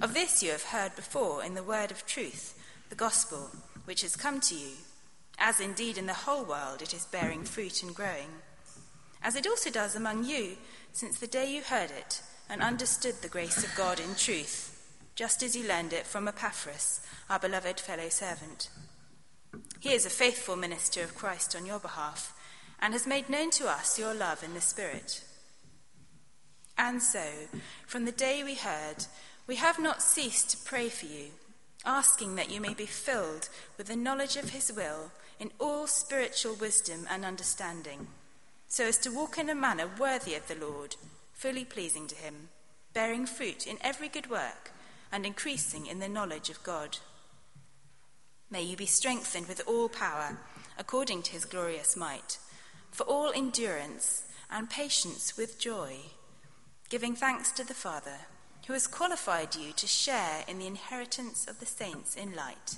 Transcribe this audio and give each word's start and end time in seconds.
Of 0.00 0.14
this 0.14 0.42
you 0.42 0.50
have 0.50 0.64
heard 0.64 0.94
before 0.96 1.44
in 1.44 1.54
the 1.54 1.62
word 1.62 1.90
of 1.90 2.06
truth, 2.06 2.58
the 2.88 2.94
gospel, 2.94 3.50
which 3.84 4.02
has 4.02 4.16
come 4.16 4.40
to 4.40 4.54
you, 4.54 4.72
as 5.38 5.60
indeed 5.60 5.98
in 5.98 6.06
the 6.06 6.12
whole 6.12 6.44
world 6.44 6.82
it 6.82 6.94
is 6.94 7.06
bearing 7.06 7.44
fruit 7.44 7.82
and 7.82 7.94
growing, 7.94 8.28
as 9.22 9.36
it 9.36 9.46
also 9.46 9.70
does 9.70 9.96
among 9.96 10.24
you 10.24 10.56
since 10.92 11.18
the 11.18 11.26
day 11.26 11.52
you 11.52 11.62
heard 11.62 11.90
it 11.90 12.22
and 12.48 12.62
understood 12.62 13.14
the 13.20 13.28
grace 13.28 13.64
of 13.64 13.74
God 13.76 14.00
in 14.00 14.14
truth, 14.14 14.72
just 15.14 15.42
as 15.42 15.56
you 15.56 15.66
learned 15.66 15.92
it 15.92 16.06
from 16.06 16.28
Epaphras, 16.28 17.00
our 17.28 17.38
beloved 17.38 17.80
fellow 17.80 18.08
servant. 18.08 18.70
He 19.80 19.92
is 19.92 20.06
a 20.06 20.10
faithful 20.10 20.56
minister 20.56 21.02
of 21.02 21.14
Christ 21.14 21.56
on 21.56 21.66
your 21.66 21.78
behalf 21.78 22.34
and 22.80 22.92
has 22.92 23.06
made 23.06 23.28
known 23.28 23.50
to 23.52 23.68
us 23.68 23.98
your 23.98 24.14
love 24.14 24.42
in 24.42 24.54
the 24.54 24.60
Spirit. 24.60 25.24
And 26.78 27.02
so, 27.02 27.24
from 27.86 28.04
the 28.04 28.12
day 28.12 28.44
we 28.44 28.54
heard, 28.54 29.06
we 29.46 29.56
have 29.56 29.78
not 29.78 30.02
ceased 30.02 30.50
to 30.50 30.56
pray 30.68 30.88
for 30.88 31.06
you, 31.06 31.26
asking 31.84 32.34
that 32.34 32.50
you 32.50 32.60
may 32.60 32.74
be 32.74 32.86
filled 32.86 33.48
with 33.78 33.86
the 33.86 33.96
knowledge 33.96 34.36
of 34.36 34.50
his 34.50 34.72
will 34.72 35.12
in 35.38 35.50
all 35.60 35.86
spiritual 35.86 36.54
wisdom 36.54 37.06
and 37.08 37.24
understanding, 37.24 38.08
so 38.66 38.84
as 38.84 38.98
to 38.98 39.10
walk 39.10 39.38
in 39.38 39.48
a 39.48 39.54
manner 39.54 39.88
worthy 39.98 40.34
of 40.34 40.48
the 40.48 40.56
Lord, 40.56 40.96
fully 41.32 41.64
pleasing 41.64 42.08
to 42.08 42.16
him, 42.16 42.48
bearing 42.92 43.26
fruit 43.26 43.66
in 43.66 43.78
every 43.82 44.08
good 44.08 44.28
work, 44.28 44.72
and 45.12 45.24
increasing 45.24 45.86
in 45.86 46.00
the 46.00 46.08
knowledge 46.08 46.50
of 46.50 46.62
God. 46.64 46.98
May 48.50 48.62
you 48.62 48.76
be 48.76 48.86
strengthened 48.86 49.46
with 49.46 49.62
all 49.66 49.88
power, 49.88 50.38
according 50.78 51.22
to 51.22 51.32
his 51.32 51.44
glorious 51.44 51.96
might, 51.96 52.38
for 52.90 53.04
all 53.04 53.32
endurance 53.32 54.24
and 54.50 54.68
patience 54.68 55.36
with 55.36 55.60
joy, 55.60 55.96
giving 56.88 57.14
thanks 57.14 57.52
to 57.52 57.64
the 57.64 57.74
Father 57.74 58.18
who 58.66 58.72
has 58.72 58.86
qualified 58.88 59.54
you 59.54 59.72
to 59.72 59.86
share 59.86 60.42
in 60.48 60.58
the 60.58 60.66
inheritance 60.66 61.46
of 61.46 61.60
the 61.60 61.66
saints 61.66 62.16
in 62.16 62.34
light. 62.34 62.76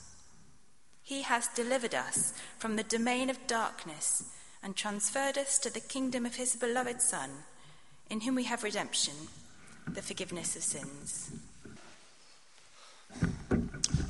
He 1.03 1.23
has 1.23 1.49
delivered 1.49 1.95
us 1.95 2.35
from 2.59 2.77
the 2.77 2.83
domain 2.83 3.31
of 3.31 3.47
darkness 3.47 4.25
and 4.63 4.77
transferred 4.77 5.39
us 5.39 5.59
to 5.61 5.73
the 5.73 5.81
kingdom 5.81 6.27
of 6.27 6.35
his 6.35 6.57
beloved 6.57 7.01
Son, 7.01 7.31
in 8.11 8.21
whom 8.21 8.35
we 8.35 8.45
have 8.45 8.63
redemption, 8.63 9.15
the 9.87 10.03
forgiveness 10.03 10.57
of 10.57 10.63
sins. 10.63 11.31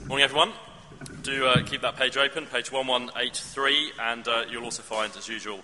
Morning, 0.06 0.24
everyone. 0.24 0.52
Do 1.22 1.46
uh, 1.46 1.62
keep 1.64 1.82
that 1.82 1.96
page 1.96 2.16
open, 2.16 2.46
page 2.46 2.72
1183, 2.72 3.92
and 4.00 4.26
uh, 4.26 4.44
you'll 4.50 4.64
also 4.64 4.82
find, 4.82 5.14
as 5.16 5.28
usual, 5.28 5.60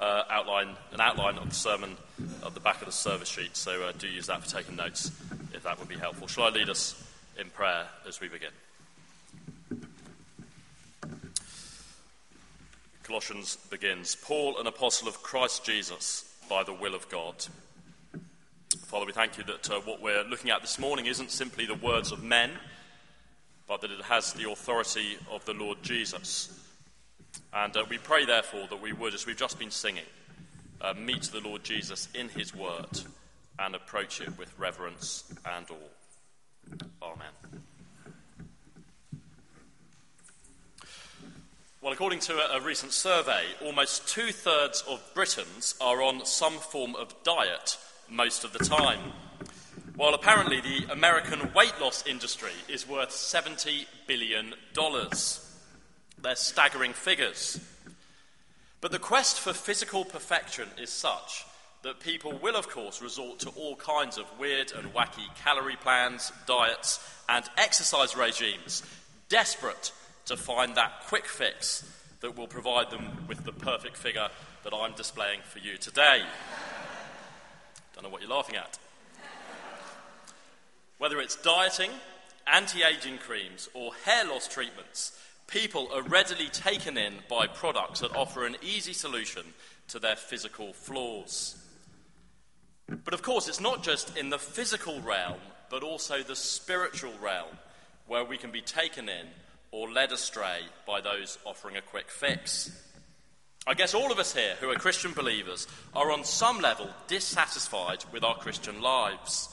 uh, 0.00 0.24
outline 0.28 0.74
an 0.92 1.00
outline 1.00 1.36
of 1.38 1.48
the 1.48 1.54
sermon 1.54 1.96
at 2.44 2.54
the 2.54 2.60
back 2.60 2.80
of 2.80 2.86
the 2.86 2.92
service 2.92 3.28
sheet. 3.28 3.56
So 3.56 3.84
uh, 3.84 3.92
do 3.96 4.08
use 4.08 4.26
that 4.26 4.42
for 4.42 4.50
taking 4.50 4.74
notes 4.74 5.12
if 5.62 5.66
that 5.66 5.78
would 5.78 5.88
be 5.88 5.96
helpful. 5.96 6.26
Shall 6.26 6.42
I 6.42 6.48
lead 6.48 6.68
us 6.68 7.00
in 7.38 7.48
prayer 7.50 7.86
as 8.08 8.20
we 8.20 8.26
begin? 8.26 8.50
Colossians 13.04 13.58
begins 13.70 14.16
Paul, 14.16 14.58
an 14.58 14.66
apostle 14.66 15.06
of 15.06 15.22
Christ 15.22 15.64
Jesus, 15.64 16.34
by 16.48 16.64
the 16.64 16.72
will 16.72 16.96
of 16.96 17.08
God. 17.08 17.46
Father, 18.86 19.06
we 19.06 19.12
thank 19.12 19.38
you 19.38 19.44
that 19.44 19.70
uh, 19.70 19.78
what 19.82 20.02
we're 20.02 20.24
looking 20.24 20.50
at 20.50 20.62
this 20.62 20.80
morning 20.80 21.06
isn't 21.06 21.30
simply 21.30 21.64
the 21.64 21.76
words 21.76 22.10
of 22.10 22.24
men, 22.24 22.50
but 23.68 23.82
that 23.82 23.92
it 23.92 24.02
has 24.02 24.32
the 24.32 24.50
authority 24.50 25.16
of 25.30 25.44
the 25.44 25.54
Lord 25.54 25.80
Jesus. 25.84 26.60
And 27.54 27.76
uh, 27.76 27.84
we 27.88 27.98
pray, 27.98 28.24
therefore, 28.24 28.66
that 28.68 28.82
we 28.82 28.92
would, 28.92 29.14
as 29.14 29.26
we've 29.26 29.36
just 29.36 29.60
been 29.60 29.70
singing, 29.70 30.06
uh, 30.80 30.94
meet 30.94 31.22
the 31.22 31.38
Lord 31.40 31.62
Jesus 31.62 32.08
in 32.16 32.30
his 32.30 32.52
word 32.52 33.02
and 33.58 33.74
approach 33.74 34.20
it 34.20 34.36
with 34.38 34.52
reverence 34.58 35.24
and 35.44 35.66
awe. 35.70 36.82
Amen. 37.02 37.62
Well, 41.80 41.92
according 41.92 42.20
to 42.20 42.34
a, 42.34 42.58
a 42.58 42.60
recent 42.60 42.92
survey, 42.92 43.42
almost 43.60 44.06
two 44.06 44.30
thirds 44.30 44.84
of 44.88 45.02
Britons 45.14 45.74
are 45.80 46.00
on 46.00 46.24
some 46.24 46.54
form 46.54 46.94
of 46.94 47.14
diet 47.24 47.76
most 48.08 48.44
of 48.44 48.52
the 48.52 48.64
time. 48.64 49.00
While 49.96 50.14
apparently 50.14 50.60
the 50.60 50.92
American 50.92 51.52
weight 51.52 51.74
loss 51.80 52.06
industry 52.06 52.52
is 52.68 52.88
worth 52.88 53.10
$70 53.10 53.86
billion. 54.06 54.54
They're 56.22 56.36
staggering 56.36 56.92
figures. 56.92 57.60
But 58.80 58.92
the 58.92 58.98
quest 58.98 59.40
for 59.40 59.52
physical 59.52 60.04
perfection 60.04 60.68
is 60.80 60.90
such 60.90 61.44
that 61.82 62.00
people 62.00 62.38
will, 62.38 62.56
of 62.56 62.68
course, 62.68 63.02
resort 63.02 63.40
to 63.40 63.50
all 63.50 63.74
kinds 63.76 64.16
of 64.16 64.26
weird 64.38 64.72
and 64.72 64.94
wacky 64.94 65.26
calorie 65.42 65.76
plans, 65.76 66.32
diets, 66.46 67.00
and 67.28 67.44
exercise 67.56 68.16
regimes, 68.16 68.82
desperate 69.28 69.92
to 70.26 70.36
find 70.36 70.76
that 70.76 71.04
quick 71.06 71.26
fix 71.26 71.84
that 72.20 72.36
will 72.36 72.46
provide 72.46 72.90
them 72.90 73.24
with 73.26 73.44
the 73.44 73.52
perfect 73.52 73.96
figure 73.96 74.28
that 74.62 74.72
I'm 74.72 74.92
displaying 74.94 75.40
for 75.44 75.58
you 75.58 75.76
today. 75.76 76.22
Don't 77.94 78.04
know 78.04 78.10
what 78.10 78.22
you're 78.22 78.30
laughing 78.30 78.56
at. 78.56 78.78
Whether 80.98 81.20
it's 81.20 81.34
dieting, 81.34 81.90
anti 82.46 82.82
aging 82.84 83.18
creams, 83.18 83.68
or 83.74 83.92
hair 84.04 84.24
loss 84.24 84.46
treatments, 84.46 85.18
people 85.48 85.88
are 85.92 86.02
readily 86.02 86.48
taken 86.48 86.96
in 86.96 87.14
by 87.28 87.48
products 87.48 88.00
that 88.00 88.14
offer 88.14 88.46
an 88.46 88.56
easy 88.62 88.92
solution 88.92 89.42
to 89.88 89.98
their 89.98 90.14
physical 90.14 90.72
flaws. 90.72 91.61
But 93.04 93.14
of 93.14 93.22
course, 93.22 93.48
it's 93.48 93.60
not 93.60 93.82
just 93.82 94.16
in 94.16 94.30
the 94.30 94.38
physical 94.38 95.00
realm, 95.00 95.40
but 95.70 95.82
also 95.82 96.22
the 96.22 96.36
spiritual 96.36 97.12
realm 97.22 97.56
where 98.06 98.24
we 98.24 98.36
can 98.36 98.50
be 98.50 98.60
taken 98.60 99.08
in 99.08 99.26
or 99.70 99.90
led 99.90 100.12
astray 100.12 100.60
by 100.86 101.00
those 101.00 101.38
offering 101.44 101.76
a 101.76 101.82
quick 101.82 102.10
fix. 102.10 102.70
I 103.66 103.74
guess 103.74 103.94
all 103.94 104.12
of 104.12 104.18
us 104.18 104.34
here 104.34 104.54
who 104.60 104.70
are 104.70 104.74
Christian 104.74 105.12
believers 105.12 105.66
are 105.94 106.10
on 106.10 106.24
some 106.24 106.60
level 106.60 106.88
dissatisfied 107.06 108.04
with 108.12 108.24
our 108.24 108.36
Christian 108.36 108.82
lives. 108.82 109.48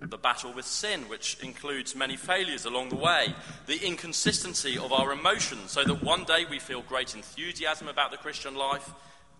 The 0.00 0.16
battle 0.16 0.52
with 0.52 0.64
sin, 0.64 1.02
which 1.08 1.38
includes 1.42 1.94
many 1.94 2.16
failures 2.16 2.64
along 2.64 2.88
the 2.88 2.96
way, 2.96 3.34
the 3.66 3.84
inconsistency 3.84 4.78
of 4.78 4.92
our 4.92 5.12
emotions, 5.12 5.72
so 5.72 5.84
that 5.84 6.02
one 6.02 6.24
day 6.24 6.46
we 6.48 6.58
feel 6.58 6.82
great 6.82 7.14
enthusiasm 7.14 7.88
about 7.88 8.12
the 8.12 8.16
Christian 8.16 8.54
life 8.54 8.92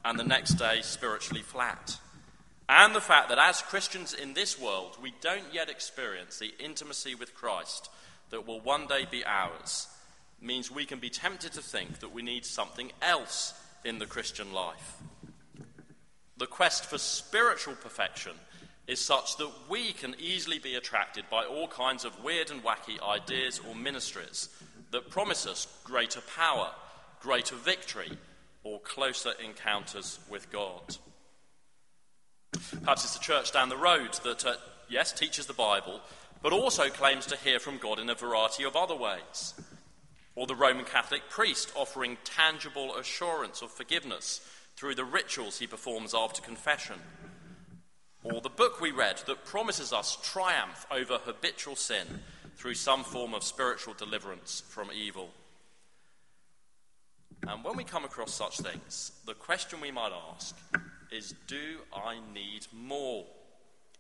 and 0.05 0.19
the 0.19 0.25
next 0.25 0.55
day 0.55 0.81
spiritually 0.83 1.43
flat 1.43 1.99
and 2.69 2.95
the 2.95 3.01
fact 3.01 3.31
that 3.31 3.39
as 3.39 3.63
Christians 3.63 4.13
in 4.13 4.35
this 4.35 4.61
world, 4.61 4.99
we 5.03 5.15
don't 5.21 5.53
yet 5.53 5.71
experience 5.71 6.39
the 6.39 6.53
intimacy 6.59 7.15
with 7.15 7.35
Christ 7.35 7.89
that 8.31 8.47
will 8.47 8.61
one 8.61 8.87
day 8.87 9.07
be 9.11 9.25
ours, 9.25 9.89
means 10.41 10.71
we 10.71 10.85
can 10.85 10.99
be 10.99 11.11
tempted 11.11 11.53
to 11.53 11.63
think 11.63 12.01
that 12.01 12.13
we 12.13 12.23
need 12.23 12.45
something 12.45 12.93
else 13.01 13.55
in 13.85 13.99
the 13.99 14.07
Christian 14.07 14.53
life. 14.53 14.99
The 16.37 16.47
quest 16.47 16.85
for 16.85 16.99
spiritual 16.99 17.75
perfection 17.75 18.33
is 18.87 19.01
such 19.01 19.37
that 19.37 19.51
we 19.69 19.93
can 19.93 20.15
easily 20.19 20.59
be 20.59 20.75
attracted 20.75 21.25
by 21.31 21.45
all 21.45 21.69
kinds 21.69 22.05
of 22.05 22.23
weird 22.23 22.51
and 22.51 22.63
wacky 22.63 23.01
ideas 23.03 23.61
or 23.67 23.75
ministries 23.75 24.49
that 24.93 25.11
promise 25.11 25.47
us 25.47 25.67
greater 25.85 26.21
power, 26.37 26.71
greater 27.21 27.57
victory, 27.57 28.11
or 28.63 28.81
closer 28.81 29.33
encounters 29.45 30.19
with 30.31 30.51
God. 30.51 30.97
Perhaps 32.53 33.05
it's 33.05 33.15
the 33.15 33.25
church 33.25 33.53
down 33.53 33.69
the 33.69 33.77
road 33.77 34.15
that, 34.25 34.45
uh, 34.45 34.55
yes, 34.89 35.13
teaches 35.13 35.47
the 35.47 35.53
Bible, 35.53 36.01
but 36.43 36.53
also 36.53 36.89
claims 36.89 37.27
to 37.27 37.37
hear 37.37 37.59
from 37.59 37.79
God 37.79 37.99
in 37.99 38.11
a 38.11 38.15
variety 38.15 38.65
of 38.65 38.77
other 38.77 38.95
ways. 38.95 39.55
Or 40.35 40.47
the 40.47 40.55
Roman 40.55 40.85
Catholic 40.85 41.29
priest 41.29 41.73
offering 41.75 42.17
tangible 42.25 42.97
assurance 42.97 43.61
of 43.61 43.71
forgiveness 43.71 44.41
through 44.77 44.95
the 44.95 45.05
rituals 45.05 45.59
he 45.59 45.67
performs 45.67 46.15
after 46.15 46.41
confession. 46.41 47.01
Or 48.23 48.41
the 48.41 48.49
book 48.49 48.81
we 48.81 48.91
read 48.93 49.19
that 49.27 49.45
promises 49.45 49.93
us 49.93 50.19
triumph 50.23 50.87
over 50.91 51.19
habitual 51.19 51.77
sin 51.77 52.07
through 52.57 52.75
some 52.75 53.05
form 53.05 53.35
of 53.35 53.43
spiritual 53.43 53.95
deliverance 53.95 54.63
from 54.69 54.91
evil. 54.93 55.31
And 57.47 57.63
when 57.63 57.77
we 57.77 57.85
come 57.85 58.05
across 58.05 58.35
such 58.35 58.59
things, 58.59 59.13
the 59.27 59.35
question 59.35 59.81
we 59.81 59.91
might 59.91 60.13
ask 60.33 60.57
is 61.11 61.35
do 61.47 61.79
I 61.95 62.19
need 62.35 62.67
more? 62.73 63.25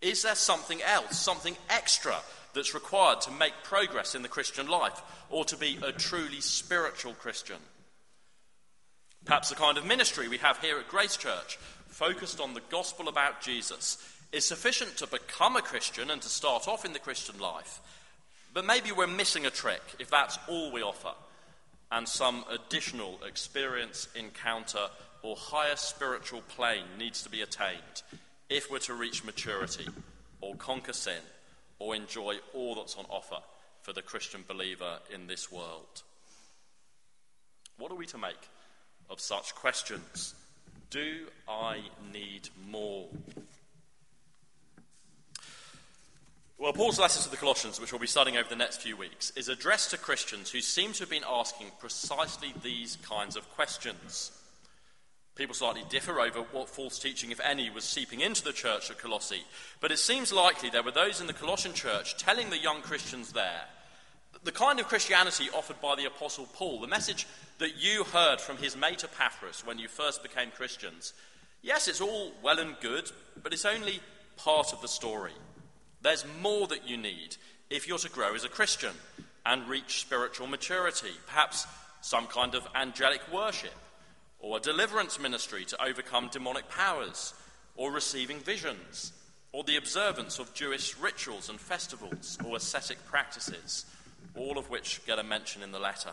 Is 0.01 0.23
there 0.23 0.35
something 0.35 0.81
else, 0.83 1.19
something 1.19 1.57
extra 1.69 2.17
that's 2.55 2.75
required 2.75 3.21
to 3.23 3.31
make 3.33 3.53
progress 3.65 4.15
in 4.15 4.23
the 4.23 4.29
Christian 4.29 4.69
life 4.69 5.01
or 5.31 5.45
to 5.47 5.57
be 5.57 5.79
a 5.83 5.93
truly 5.93 6.41
spiritual 6.41 7.15
Christian? 7.15 7.59
Perhaps 9.25 9.51
the 9.51 9.57
kind 9.57 9.77
of 9.77 9.85
ministry 9.85 10.29
we 10.29 10.39
have 10.39 10.59
here 10.59 10.79
at 10.79 10.89
Grace 10.89 11.17
Church, 11.17 11.59
focused 11.89 12.41
on 12.41 12.55
the 12.55 12.63
gospel 12.71 13.09
about 13.09 13.41
Jesus, 13.41 13.99
is 14.33 14.45
sufficient 14.45 14.97
to 14.99 15.07
become 15.07 15.57
a 15.57 15.63
Christian 15.63 16.11
and 16.11 16.23
to 16.23 16.29
start 16.29 16.69
off 16.69 16.85
in 16.85 16.93
the 16.93 16.99
Christian 16.99 17.39
life. 17.39 17.81
But 18.55 18.65
maybe 18.65 18.93
we're 18.93 19.07
missing 19.07 19.47
a 19.47 19.51
trick 19.51 19.83
if 19.99 20.11
that's 20.11 20.39
all 20.49 20.73
we 20.73 20.83
offer, 20.83 21.13
and 21.91 22.09
some 22.09 22.45
additional 22.51 23.19
experience, 23.27 24.09
encounter, 24.15 24.89
or 25.23 25.37
higher 25.37 25.77
spiritual 25.77 26.43
plane 26.43 26.85
needs 26.99 27.23
to 27.23 27.31
be 27.31 27.43
attained 27.43 28.03
if 28.49 28.71
we're 28.71 28.79
to 28.79 28.95
reach 28.95 29.25
maturity 29.25 29.87
or 30.41 30.55
conquer 30.55 30.93
sin 30.93 31.23
or 31.79 31.95
enjoy 31.95 32.37
all 32.55 32.75
that's 32.75 32.97
on 32.97 33.05
offer 33.09 33.39
for 33.83 33.93
the 33.93 34.03
Christian 34.03 34.45
believer 34.47 34.99
in 35.13 35.27
this 35.27 35.51
world. 35.51 36.03
What 37.79 37.93
are 37.93 37.97
we 37.97 38.07
to 38.07 38.19
make 38.19 38.49
of 39.09 39.21
such 39.21 39.55
questions? 39.55 40.35
Do 40.91 41.27
I 41.49 41.81
need 42.13 42.49
more? 42.69 43.09
Well, 46.59 46.73
Paul's 46.73 46.99
letter 46.99 47.21
to 47.23 47.31
the 47.31 47.37
Colossians, 47.37 47.81
which 47.81 47.93
we'll 47.93 48.01
be 48.01 48.09
studying 48.09 48.37
over 48.37 48.49
the 48.49 48.57
next 48.57 48.83
few 48.83 48.97
weeks, 48.97 49.31
is 49.37 49.49
addressed 49.49 49.91
to 49.91 49.97
Christians 49.97 50.51
who 50.51 50.61
seem 50.61 50.93
to 50.95 51.01
have 51.01 51.11
been 51.11 51.23
asking 51.29 51.69
precisely 51.79 52.53
these 52.65 52.97
kinds 53.09 53.37
of 53.37 53.49
questions. 53.51 54.33
People 55.39 55.55
slightly 55.55 55.85
differ 55.89 56.21
over 56.21 56.41
what 56.41 56.69
false 56.69 56.99
teaching, 56.99 57.31
if 57.31 57.39
any, 57.39 57.71
was 57.71 57.85
seeping 57.85 58.21
into 58.21 58.43
the 58.43 58.53
church 58.53 58.91
at 58.91 58.99
Colossae. 58.99 59.45
But 59.81 59.93
it 59.93 60.01
seems 60.01 60.33
likely 60.33 60.69
there 60.69 60.83
were 60.83 60.91
those 60.91 61.21
in 61.21 61.29
the 61.29 61.33
Colossian 61.33 61.75
church 61.75 62.17
telling 62.19 62.51
the 62.51 62.59
young 62.59 62.83
Christians 62.83 63.33
there 63.33 63.63
the 64.45 64.53
kind 64.53 64.79
of 64.79 64.89
Christianity 64.89 65.49
offered 65.55 65.81
by 65.81 65.97
the 65.97 66.07
Apostle 66.07 66.49
Paul, 66.55 66.81
the 66.81 66.87
message 66.87 67.27
that 67.59 67.77
you 67.77 68.05
heard 68.05 68.41
from 68.41 68.57
his 68.57 68.77
mate 68.77 69.03
Epaphras 69.03 69.67
when 69.67 69.79
you 69.79 69.89
first 69.89 70.23
became 70.23 70.51
Christians. 70.51 71.13
Yes, 71.63 71.89
it's 71.89 72.01
all 72.01 72.33
well 72.43 72.59
and 72.59 72.77
good, 72.81 73.11
but 73.43 73.53
it's 73.53 73.65
only 73.65 74.01
part 74.37 74.73
of 74.73 74.81
the 74.81 74.89
story. 74.89 75.33
There's 76.03 76.25
more 76.41 76.69
that 76.69 76.89
you 76.89 76.97
need 76.97 77.37
if 77.69 77.89
you're 77.89 77.99
to 77.99 78.11
grow 78.11 78.35
as 78.35 78.45
a 78.45 78.49
Christian 78.49 78.95
and 79.45 79.69
reach 79.69 80.01
spiritual 80.01 80.47
maturity, 80.47 81.13
perhaps 81.27 81.67
some 82.01 82.27
kind 82.27 82.55
of 82.55 82.67
angelic 82.77 83.23
worship 83.33 83.75
or 84.41 84.57
a 84.57 84.61
deliverance 84.61 85.19
ministry 85.19 85.65
to 85.65 85.83
overcome 85.83 86.29
demonic 86.33 86.69
powers, 86.69 87.35
or 87.77 87.93
receiving 87.93 88.41
visions, 88.41 89.13
or 89.53 89.65
the 89.65 89.77
observance 89.77 90.39
of 90.39 90.53
Jewish 90.55 90.97
rituals 90.99 91.49
and 91.49 91.61
festivals 91.61 92.39
or 92.45 92.57
ascetic 92.57 93.05
practices, 93.07 93.87
all 94.37 94.59
of 94.59 94.69
which 94.69 95.05
get 95.07 95.19
a 95.19 95.23
mention 95.23 95.63
in 95.63 95.73
the 95.73 95.79
letter. 95.79 96.13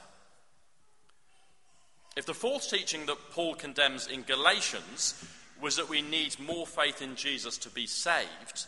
If 2.16 2.26
the 2.26 2.34
false 2.34 2.70
teaching 2.70 3.06
that 3.08 3.32
Paul 3.32 3.56
condemns 3.56 4.08
in 4.08 4.22
Galatians 4.22 5.22
was 5.62 5.76
that 5.76 5.90
we 5.90 6.02
need 6.02 6.40
more 6.40 6.66
faith 6.66 7.02
in 7.02 7.16
Jesus 7.16 7.58
to 7.60 7.70
be 7.70 7.88
saved, 7.88 8.68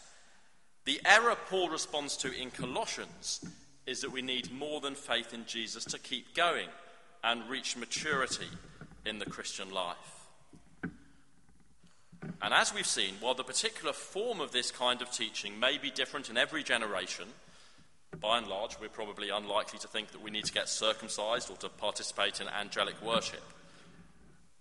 the 0.86 1.00
error 1.06 1.36
Paul 1.50 1.70
responds 1.70 2.18
to 2.18 2.32
in 2.32 2.52
Colossians 2.52 3.46
is 3.86 4.02
that 4.02 4.12
we 4.12 4.22
need 4.22 4.52
more 4.52 4.82
than 4.82 4.96
faith 4.96 5.34
in 5.34 5.46
Jesus 5.46 5.86
to 5.86 6.00
keep 6.00 6.36
going 6.36 6.68
and 7.24 7.50
reach 7.50 7.78
maturity 7.78 8.48
in 9.08 9.20
the 9.20 9.26
Christian 9.26 9.72
life. 9.72 10.18
And 12.42 12.54
as 12.54 12.74
we've 12.74 12.86
seen, 12.86 13.16
while 13.20 13.34
the 13.34 13.44
particular 13.44 13.94
form 13.94 14.42
of 14.42 14.52
this 14.52 14.70
kind 14.70 15.02
of 15.02 15.12
teaching 15.12 15.60
may 15.60 15.78
be 15.78 15.90
different 15.90 16.30
in 16.30 16.38
every 16.38 16.64
generation, 16.64 17.26
by 18.22 18.38
and 18.38 18.48
large, 18.48 18.80
we're 18.80 18.90
probably 18.90 19.30
unlikely 19.30 19.80
to 19.80 19.88
think 19.88 20.12
that 20.12 20.22
we 20.22 20.32
need 20.32 20.46
to 20.46 20.54
get 20.54 20.70
circumcised 20.70 21.50
or 21.50 21.58
to 21.58 21.70
participate 21.70 22.40
in 22.40 22.48
angelic 22.48 23.02
worship. 23.02 23.42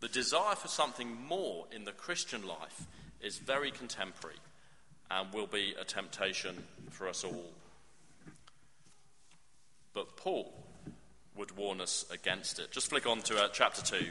The 0.00 0.08
desire 0.08 0.54
for 0.54 0.68
something 0.68 1.16
more 1.26 1.66
in 1.74 1.84
the 1.84 1.92
Christian 1.92 2.46
life 2.46 2.86
is 3.20 3.38
very 3.38 3.70
contemporary 3.70 4.36
and 5.10 5.32
will 5.32 5.46
be 5.46 5.74
a 5.80 5.84
temptation 5.84 6.64
for 6.90 7.08
us 7.08 7.24
all. 7.24 7.52
But 9.94 10.16
Paul 10.16 10.52
would 11.36 11.56
warn 11.56 11.80
us 11.80 12.04
against 12.10 12.58
it. 12.58 12.70
Just 12.70 12.88
flick 12.88 13.06
on 13.06 13.20
to 13.22 13.42
uh, 13.42 13.48
chapter 13.52 13.82
2 13.82 14.06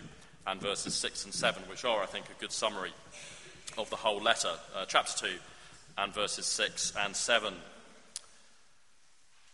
and 0.47 0.62
verses 0.62 0.94
6 0.95 1.25
and 1.25 1.33
7, 1.33 1.63
which 1.63 1.86
are, 1.86 2.01
I 2.01 2.06
think, 2.06 2.25
a 2.25 2.39
good 2.39 2.51
summary 2.51 2.94
of 3.77 3.89
the 3.89 3.95
whole 3.95 4.21
letter. 4.21 4.51
Uh, 4.75 4.86
chapter 4.88 5.27
2 5.27 5.33
and 5.97 6.13
verses 6.13 6.45
6 6.45 6.94
and 7.00 7.15
7. 7.15 7.53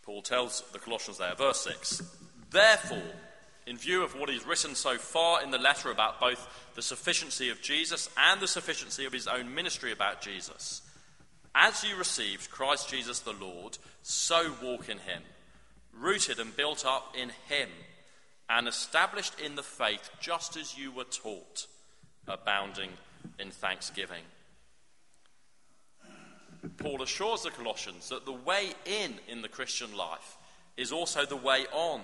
Paul 0.02 0.22
tells 0.22 0.62
the 0.72 0.78
Colossians 0.78 1.18
there, 1.18 1.34
verse 1.34 1.60
6 1.60 2.02
Therefore, 2.50 3.12
in 3.66 3.76
view 3.76 4.02
of 4.02 4.18
what 4.18 4.28
is 4.28 4.46
written 4.46 4.74
so 4.74 4.98
far 4.98 5.42
in 5.42 5.50
the 5.50 5.58
letter 5.58 5.90
about 5.90 6.20
both 6.20 6.48
the 6.74 6.82
sufficiency 6.82 7.48
of 7.48 7.62
Jesus 7.62 8.10
and 8.16 8.40
the 8.40 8.48
sufficiency 8.48 9.04
of 9.04 9.12
his 9.12 9.26
own 9.26 9.54
ministry 9.54 9.92
about 9.92 10.20
Jesus, 10.20 10.82
as 11.54 11.84
you 11.84 11.96
received 11.96 12.50
Christ 12.50 12.88
Jesus 12.88 13.20
the 13.20 13.32
Lord, 13.32 13.78
so 14.02 14.52
walk 14.62 14.88
in 14.88 14.98
him, 14.98 15.22
rooted 15.98 16.40
and 16.40 16.56
built 16.56 16.84
up 16.84 17.14
in 17.16 17.30
him 17.48 17.68
and 18.52 18.68
established 18.68 19.40
in 19.40 19.54
the 19.54 19.62
faith 19.62 20.10
just 20.20 20.58
as 20.58 20.76
you 20.76 20.92
were 20.92 21.04
taught, 21.04 21.66
abounding 22.28 22.90
in 23.38 23.50
thanksgiving. 23.50 24.22
Paul 26.76 27.02
assures 27.02 27.42
the 27.42 27.50
Colossians 27.50 28.10
that 28.10 28.26
the 28.26 28.32
way 28.32 28.72
in 28.84 29.14
in 29.26 29.40
the 29.40 29.48
Christian 29.48 29.96
life 29.96 30.36
is 30.76 30.92
also 30.92 31.24
the 31.24 31.34
way 31.34 31.64
on. 31.72 32.02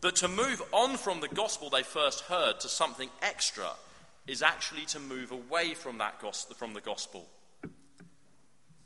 That 0.00 0.16
to 0.16 0.28
move 0.28 0.62
on 0.72 0.96
from 0.96 1.20
the 1.20 1.28
gospel 1.28 1.68
they 1.68 1.82
first 1.82 2.20
heard 2.22 2.60
to 2.60 2.68
something 2.68 3.10
extra 3.22 3.68
is 4.26 4.42
actually 4.42 4.86
to 4.86 4.98
move 4.98 5.32
away 5.32 5.74
from 5.74 5.98
that 5.98 6.18
gospel, 6.20 6.56
from 6.56 6.72
the 6.72 6.80
gospel. 6.80 7.26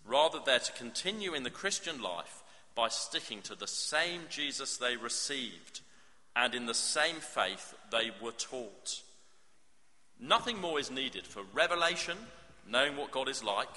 Rather, 0.05 0.39
they're 0.45 0.59
to 0.59 0.73
continue 0.73 1.35
in 1.35 1.45
the 1.45 1.51
Christian 1.51 2.03
life 2.03 2.43
by 2.75 2.89
sticking 2.89 3.41
to 3.43 3.55
the 3.55 3.69
same 3.69 4.23
Jesus 4.29 4.77
they 4.77 4.97
received 4.97 5.81
and 6.37 6.55
in 6.55 6.67
the 6.67 6.75
same 6.75 7.17
faith 7.17 7.75
they 7.91 8.11
were 8.23 8.33
taught. 8.33 9.03
Nothing 10.21 10.61
more 10.61 10.81
is 10.81 10.91
needed 10.91 11.27
for 11.27 11.43
revelation, 11.53 12.17
knowing 12.69 12.97
what 12.97 13.11
God 13.11 13.29
is 13.29 13.43
like, 13.43 13.69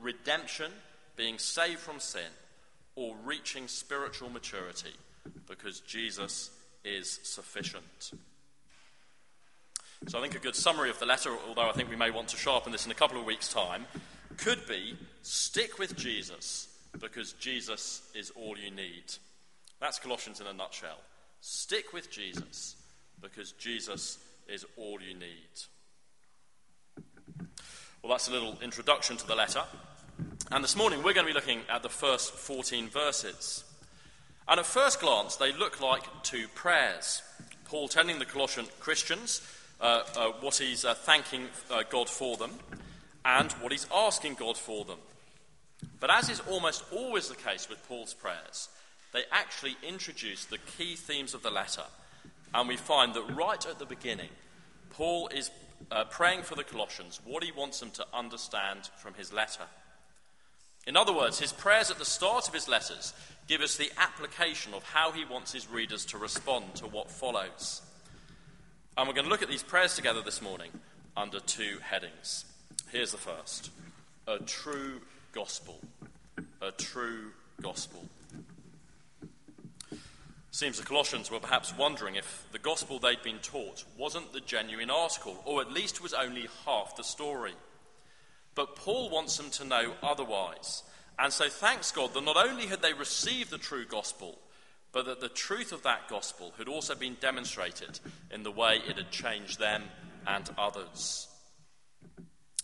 redemption, 0.00 0.70
being 1.16 1.38
saved 1.38 1.80
from 1.80 2.00
sin, 2.00 2.30
or 2.94 3.14
reaching 3.24 3.68
spiritual 3.68 4.30
maturity, 4.30 4.94
because 5.46 5.80
Jesus 5.80 6.50
is 6.84 7.20
sufficient. 7.22 8.12
So 10.06 10.18
I 10.18 10.22
think 10.22 10.34
a 10.34 10.38
good 10.38 10.54
summary 10.54 10.90
of 10.90 10.98
the 10.98 11.06
letter, 11.06 11.34
although 11.48 11.68
I 11.68 11.72
think 11.72 11.88
we 11.88 11.96
may 11.96 12.10
want 12.10 12.28
to 12.28 12.36
sharpen 12.36 12.72
this 12.72 12.84
in 12.84 12.92
a 12.92 12.94
couple 12.94 13.18
of 13.18 13.24
weeks' 13.24 13.52
time, 13.52 13.86
could 14.36 14.66
be 14.68 14.96
stick 15.22 15.78
with 15.78 15.96
Jesus, 15.96 16.68
because 16.98 17.32
Jesus 17.34 18.02
is 18.14 18.30
all 18.30 18.56
you 18.58 18.70
need. 18.70 19.04
That's 19.80 19.98
Colossians 19.98 20.40
in 20.40 20.46
a 20.46 20.52
nutshell. 20.52 20.98
Stick 21.48 21.92
with 21.92 22.10
Jesus 22.10 22.74
because 23.22 23.52
Jesus 23.52 24.18
is 24.48 24.66
all 24.76 24.98
you 25.00 25.14
need. 25.14 25.46
Well, 28.02 28.10
that's 28.10 28.26
a 28.26 28.32
little 28.32 28.58
introduction 28.60 29.16
to 29.16 29.24
the 29.24 29.36
letter. 29.36 29.62
And 30.50 30.64
this 30.64 30.74
morning 30.74 31.04
we're 31.04 31.14
going 31.14 31.24
to 31.24 31.32
be 31.32 31.38
looking 31.38 31.60
at 31.68 31.84
the 31.84 31.88
first 31.88 32.32
14 32.32 32.88
verses. 32.88 33.62
And 34.48 34.58
at 34.58 34.66
first 34.66 35.00
glance, 35.00 35.36
they 35.36 35.52
look 35.52 35.80
like 35.80 36.02
two 36.24 36.48
prayers. 36.48 37.22
Paul 37.66 37.86
telling 37.86 38.18
the 38.18 38.24
Colossian 38.24 38.66
Christians 38.80 39.40
uh, 39.80 40.02
uh, 40.16 40.32
what 40.40 40.56
he's 40.56 40.84
uh, 40.84 40.94
thanking 40.94 41.46
uh, 41.70 41.84
God 41.88 42.10
for 42.10 42.36
them 42.36 42.54
and 43.24 43.52
what 43.52 43.70
he's 43.70 43.86
asking 43.94 44.34
God 44.34 44.58
for 44.58 44.84
them. 44.84 44.98
But 46.00 46.10
as 46.10 46.28
is 46.28 46.40
almost 46.50 46.82
always 46.90 47.28
the 47.28 47.36
case 47.36 47.68
with 47.68 47.86
Paul's 47.86 48.14
prayers, 48.14 48.68
they 49.12 49.22
actually 49.30 49.76
introduce 49.86 50.44
the 50.44 50.58
key 50.58 50.96
themes 50.96 51.34
of 51.34 51.42
the 51.42 51.50
letter. 51.50 51.84
And 52.54 52.68
we 52.68 52.76
find 52.76 53.14
that 53.14 53.34
right 53.34 53.64
at 53.66 53.78
the 53.78 53.86
beginning, 53.86 54.30
Paul 54.90 55.28
is 55.28 55.50
uh, 55.90 56.04
praying 56.04 56.42
for 56.42 56.54
the 56.54 56.64
Colossians 56.64 57.20
what 57.24 57.44
he 57.44 57.52
wants 57.52 57.80
them 57.80 57.90
to 57.92 58.06
understand 58.12 58.90
from 58.96 59.14
his 59.14 59.32
letter. 59.32 59.64
In 60.86 60.96
other 60.96 61.12
words, 61.12 61.40
his 61.40 61.52
prayers 61.52 61.90
at 61.90 61.98
the 61.98 62.04
start 62.04 62.46
of 62.46 62.54
his 62.54 62.68
letters 62.68 63.12
give 63.48 63.60
us 63.60 63.76
the 63.76 63.90
application 63.98 64.72
of 64.74 64.82
how 64.84 65.12
he 65.12 65.24
wants 65.24 65.52
his 65.52 65.68
readers 65.68 66.04
to 66.06 66.18
respond 66.18 66.74
to 66.76 66.86
what 66.86 67.10
follows. 67.10 67.82
And 68.96 69.06
we're 69.06 69.14
going 69.14 69.26
to 69.26 69.30
look 69.30 69.42
at 69.42 69.48
these 69.48 69.62
prayers 69.62 69.94
together 69.94 70.22
this 70.22 70.40
morning 70.40 70.70
under 71.16 71.40
two 71.40 71.78
headings. 71.82 72.44
Here's 72.90 73.12
the 73.12 73.18
first 73.18 73.70
a 74.26 74.38
true 74.38 75.00
gospel. 75.32 75.78
A 76.62 76.70
true 76.72 77.32
gospel. 77.60 78.04
Seems 80.56 80.78
the 80.78 80.86
Colossians 80.86 81.30
were 81.30 81.38
perhaps 81.38 81.76
wondering 81.76 82.14
if 82.14 82.46
the 82.50 82.58
gospel 82.58 82.98
they'd 82.98 83.22
been 83.22 83.40
taught 83.40 83.84
wasn't 83.98 84.32
the 84.32 84.40
genuine 84.40 84.88
article, 84.88 85.38
or 85.44 85.60
at 85.60 85.70
least 85.70 86.02
was 86.02 86.14
only 86.14 86.48
half 86.64 86.96
the 86.96 87.04
story. 87.04 87.52
But 88.54 88.74
Paul 88.74 89.10
wants 89.10 89.36
them 89.36 89.50
to 89.50 89.66
know 89.66 89.92
otherwise, 90.02 90.82
And 91.18 91.30
so 91.30 91.50
thanks 91.50 91.90
God 91.90 92.14
that 92.14 92.24
not 92.24 92.38
only 92.38 92.68
had 92.68 92.80
they 92.80 92.94
received 92.94 93.50
the 93.50 93.58
true 93.58 93.84
gospel, 93.84 94.38
but 94.92 95.04
that 95.04 95.20
the 95.20 95.28
truth 95.28 95.72
of 95.72 95.82
that 95.82 96.08
gospel 96.08 96.54
had 96.56 96.68
also 96.68 96.94
been 96.94 97.18
demonstrated 97.20 98.00
in 98.30 98.42
the 98.42 98.50
way 98.50 98.80
it 98.88 98.96
had 98.96 99.10
changed 99.10 99.58
them 99.58 99.82
and 100.26 100.48
others. 100.56 101.28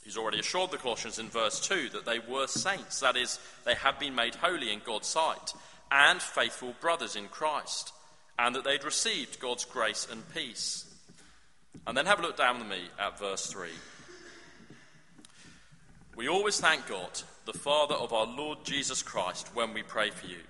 He's 0.03 0.17
already 0.17 0.39
assured 0.39 0.71
the 0.71 0.79
Colossians 0.79 1.19
in 1.19 1.29
verse 1.29 1.61
2 1.61 1.91
that 1.91 2.07
they 2.07 2.21
were 2.21 2.47
saints, 2.47 3.01
that 3.01 3.19
is, 3.19 3.39
they 3.67 3.75
had 3.75 3.99
been 3.99 4.15
made 4.15 4.37
holy 4.37 4.73
in 4.73 4.81
God's 4.83 5.09
sight, 5.09 5.53
and 5.93 6.23
faithful 6.23 6.75
brothers 6.81 7.15
in 7.17 7.29
Christ, 7.29 7.93
and 8.39 8.57
that 8.57 8.65
they'd 8.65 8.83
received 8.83 9.39
God's 9.39 9.67
grace 9.67 10.09
and 10.11 10.23
peace. 10.35 10.87
And 11.87 11.97
then 11.97 12.07
have 12.07 12.19
a 12.19 12.23
look 12.23 12.37
down 12.37 12.59
with 12.59 12.69
me 12.69 12.81
at 12.99 13.19
verse 13.19 13.47
3. 13.47 13.69
We 16.17 16.29
always 16.29 16.59
thank 16.59 16.89
God, 16.89 17.23
the 17.45 17.53
Father 17.53 17.95
of 17.95 18.13
our 18.13 18.27
Lord 18.27 18.65
Jesus 18.65 19.03
Christ, 19.03 19.55
when 19.55 19.75
we 19.75 19.83
pray 19.83 20.11
for 20.11 20.27
you, 20.27 20.41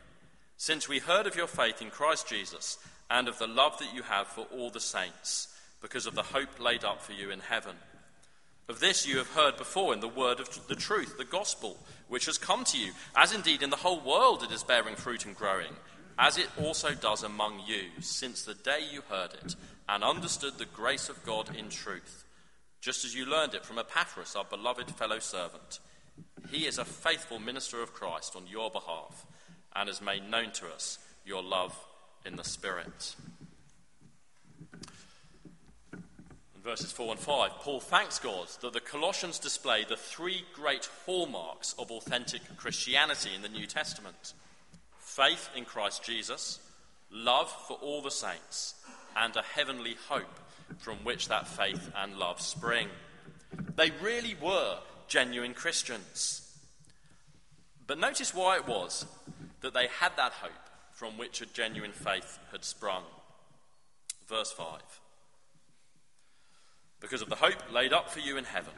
since 0.56 0.88
we 0.88 1.00
heard 1.00 1.26
of 1.26 1.36
your 1.36 1.46
faith 1.48 1.82
in 1.82 1.90
Christ 1.90 2.28
Jesus 2.28 2.78
and 3.10 3.26
of 3.26 3.38
the 3.38 3.46
love 3.46 3.78
that 3.78 3.94
you 3.94 4.02
have 4.02 4.28
for 4.28 4.46
all 4.52 4.70
the 4.70 4.80
saints, 4.80 5.48
because 5.80 6.06
of 6.06 6.14
the 6.14 6.22
hope 6.22 6.60
laid 6.60 6.84
up 6.84 7.02
for 7.02 7.12
you 7.12 7.30
in 7.30 7.40
heaven. 7.40 7.74
Of 8.72 8.80
this 8.80 9.06
you 9.06 9.18
have 9.18 9.28
heard 9.34 9.58
before 9.58 9.92
in 9.92 10.00
the 10.00 10.08
word 10.08 10.40
of 10.40 10.48
the 10.66 10.74
truth, 10.74 11.18
the 11.18 11.26
gospel, 11.26 11.76
which 12.08 12.24
has 12.24 12.38
come 12.38 12.64
to 12.64 12.78
you, 12.78 12.92
as 13.14 13.34
indeed 13.34 13.62
in 13.62 13.68
the 13.68 13.76
whole 13.76 14.00
world 14.00 14.42
it 14.42 14.50
is 14.50 14.62
bearing 14.62 14.96
fruit 14.96 15.26
and 15.26 15.36
growing, 15.36 15.74
as 16.18 16.38
it 16.38 16.48
also 16.58 16.94
does 16.94 17.22
among 17.22 17.60
you, 17.66 17.90
since 18.00 18.42
the 18.42 18.54
day 18.54 18.78
you 18.90 19.02
heard 19.10 19.34
it 19.34 19.56
and 19.90 20.02
understood 20.02 20.56
the 20.56 20.64
grace 20.64 21.10
of 21.10 21.22
God 21.22 21.54
in 21.54 21.68
truth, 21.68 22.24
just 22.80 23.04
as 23.04 23.14
you 23.14 23.26
learned 23.26 23.52
it 23.52 23.66
from 23.66 23.78
Epaphras, 23.78 24.34
our 24.34 24.46
beloved 24.46 24.90
fellow 24.92 25.18
servant. 25.18 25.78
He 26.50 26.64
is 26.64 26.78
a 26.78 26.86
faithful 26.86 27.40
minister 27.40 27.82
of 27.82 27.92
Christ 27.92 28.34
on 28.34 28.46
your 28.46 28.70
behalf 28.70 29.26
and 29.76 29.86
has 29.86 30.00
made 30.00 30.30
known 30.30 30.50
to 30.52 30.68
us 30.68 30.98
your 31.26 31.42
love 31.42 31.78
in 32.24 32.36
the 32.36 32.42
Spirit. 32.42 33.16
Verses 36.62 36.92
4 36.92 37.12
and 37.12 37.20
5, 37.20 37.50
Paul 37.60 37.80
thanks 37.80 38.18
God 38.18 38.46
that 38.60 38.72
the 38.72 38.80
Colossians 38.80 39.38
display 39.38 39.84
the 39.84 39.96
three 39.96 40.44
great 40.54 40.88
hallmarks 41.06 41.74
of 41.78 41.90
authentic 41.90 42.42
Christianity 42.56 43.30
in 43.34 43.42
the 43.42 43.48
New 43.48 43.66
Testament 43.66 44.34
faith 44.98 45.50
in 45.54 45.64
Christ 45.66 46.02
Jesus, 46.02 46.58
love 47.10 47.50
for 47.68 47.76
all 47.82 48.00
the 48.00 48.10
saints, 48.10 48.76
and 49.14 49.36
a 49.36 49.42
heavenly 49.42 49.96
hope 50.08 50.40
from 50.78 50.96
which 50.98 51.28
that 51.28 51.46
faith 51.46 51.90
and 51.96 52.16
love 52.16 52.40
spring. 52.40 52.88
They 53.76 53.90
really 54.02 54.34
were 54.40 54.78
genuine 55.08 55.52
Christians. 55.52 56.50
But 57.86 57.98
notice 57.98 58.34
why 58.34 58.56
it 58.56 58.66
was 58.66 59.04
that 59.60 59.74
they 59.74 59.88
had 60.00 60.16
that 60.16 60.32
hope 60.32 60.52
from 60.92 61.18
which 61.18 61.42
a 61.42 61.46
genuine 61.46 61.92
faith 61.92 62.38
had 62.50 62.64
sprung. 62.64 63.02
Verse 64.26 64.52
5 64.52 64.80
because 67.02 67.20
of 67.20 67.28
the 67.28 67.36
hope 67.36 67.70
laid 67.70 67.92
up 67.92 68.08
for 68.08 68.20
you 68.20 68.38
in 68.38 68.44
heaven. 68.44 68.72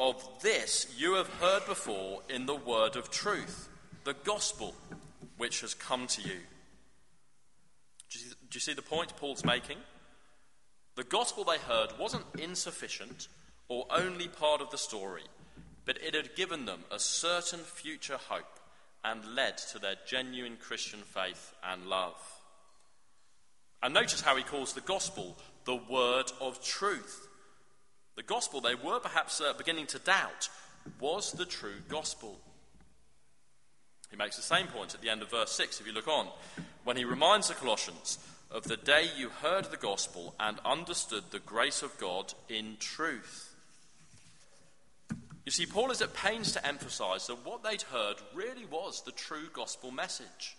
Of 0.00 0.24
this 0.40 0.86
you 0.96 1.14
have 1.14 1.28
heard 1.40 1.66
before 1.66 2.22
in 2.30 2.46
the 2.46 2.54
word 2.54 2.96
of 2.96 3.10
truth, 3.10 3.68
the 4.04 4.14
gospel 4.24 4.74
which 5.36 5.60
has 5.60 5.74
come 5.74 6.06
to 6.06 6.22
you. 6.22 6.38
Do 8.10 8.18
you, 8.54 8.60
see 8.60 8.72
the 8.72 8.80
point 8.80 9.16
Paul's 9.16 9.44
making? 9.44 9.76
The 10.94 11.04
gospel 11.04 11.44
they 11.44 11.58
heard 11.58 11.90
wasn't 11.98 12.24
insufficient 12.38 13.28
or 13.68 13.86
only 13.90 14.28
part 14.28 14.60
of 14.60 14.70
the 14.70 14.78
story, 14.78 15.24
but 15.84 15.98
it 16.02 16.14
had 16.14 16.34
given 16.34 16.64
them 16.64 16.84
a 16.90 16.98
certain 16.98 17.60
future 17.60 18.18
hope 18.28 18.60
and 19.04 19.34
led 19.34 19.58
to 19.58 19.78
their 19.78 19.96
genuine 20.06 20.56
Christian 20.60 21.00
faith 21.00 21.52
and 21.62 21.86
love. 21.86 22.16
And 23.82 23.94
notice 23.94 24.20
how 24.20 24.36
he 24.36 24.42
calls 24.42 24.72
the 24.72 24.80
gospel 24.80 25.36
the 25.64 25.76
word 25.76 26.32
of 26.40 26.64
truth. 26.64 27.28
The 28.18 28.24
gospel 28.24 28.60
they 28.60 28.74
were 28.74 28.98
perhaps 28.98 29.40
uh, 29.40 29.52
beginning 29.56 29.86
to 29.86 30.00
doubt 30.00 30.48
was 30.98 31.30
the 31.30 31.44
true 31.44 31.76
gospel. 31.88 32.36
He 34.10 34.16
makes 34.16 34.34
the 34.34 34.42
same 34.42 34.66
point 34.66 34.92
at 34.92 35.00
the 35.00 35.08
end 35.08 35.22
of 35.22 35.30
verse 35.30 35.52
6, 35.52 35.80
if 35.80 35.86
you 35.86 35.92
look 35.92 36.08
on, 36.08 36.26
when 36.82 36.96
he 36.96 37.04
reminds 37.04 37.46
the 37.46 37.54
Colossians 37.54 38.18
of 38.50 38.64
the 38.64 38.76
day 38.76 39.08
you 39.16 39.28
heard 39.28 39.66
the 39.66 39.76
gospel 39.76 40.34
and 40.40 40.58
understood 40.64 41.30
the 41.30 41.38
grace 41.38 41.80
of 41.80 41.96
God 41.98 42.34
in 42.48 42.76
truth. 42.80 43.54
You 45.46 45.52
see, 45.52 45.66
Paul 45.66 45.92
is 45.92 46.02
at 46.02 46.12
pains 46.12 46.50
to 46.54 46.66
emphasize 46.66 47.28
that 47.28 47.46
what 47.46 47.62
they'd 47.62 47.82
heard 47.82 48.16
really 48.34 48.66
was 48.68 49.00
the 49.04 49.12
true 49.12 49.48
gospel 49.52 49.92
message. 49.92 50.56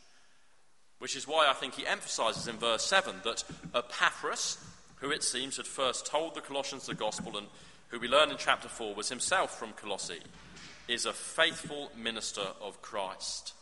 Which 0.99 1.17
is 1.17 1.27
why 1.27 1.49
I 1.49 1.53
think 1.53 1.73
he 1.73 1.85
emphasizes 1.85 2.47
in 2.47 2.55
verse 2.55 2.85
7 2.85 3.15
that 3.25 3.43
Epaphras, 3.75 4.63
who 4.99 5.11
it 5.11 5.23
seems 5.23 5.57
had 5.57 5.67
first 5.67 6.05
told 6.05 6.35
the 6.35 6.41
Colossians 6.41 6.85
the 6.85 6.93
gospel 6.93 7.37
and 7.37 7.47
who 7.89 7.99
we 7.99 8.07
learn 8.07 8.29
in 8.29 8.37
chapter 8.37 8.67
4 8.67 8.95
was 8.95 9.09
himself 9.09 9.57
from 9.57 9.73
Colossae, 9.73 10.19
is 10.87 11.05
a 11.05 11.13
faithful 11.13 11.91
minister 11.97 12.45
of 12.61 12.81
Christ. 12.81 13.53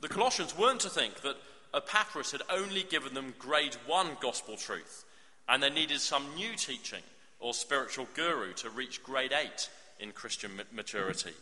The 0.00 0.08
Colossians 0.08 0.56
weren't 0.56 0.80
to 0.80 0.90
think 0.90 1.20
that 1.22 1.36
Epaphras 1.74 2.32
had 2.32 2.42
only 2.50 2.82
given 2.82 3.14
them 3.14 3.34
grade 3.38 3.76
1 3.86 4.16
gospel 4.20 4.56
truth 4.56 5.04
and 5.48 5.62
they 5.62 5.70
needed 5.70 6.00
some 6.00 6.34
new 6.36 6.54
teaching 6.54 7.02
or 7.40 7.52
spiritual 7.52 8.06
guru 8.14 8.52
to 8.54 8.70
reach 8.70 9.02
grade 9.02 9.32
8 9.32 9.68
in 9.98 10.12
Christian 10.12 10.52
maturity. 10.72 11.32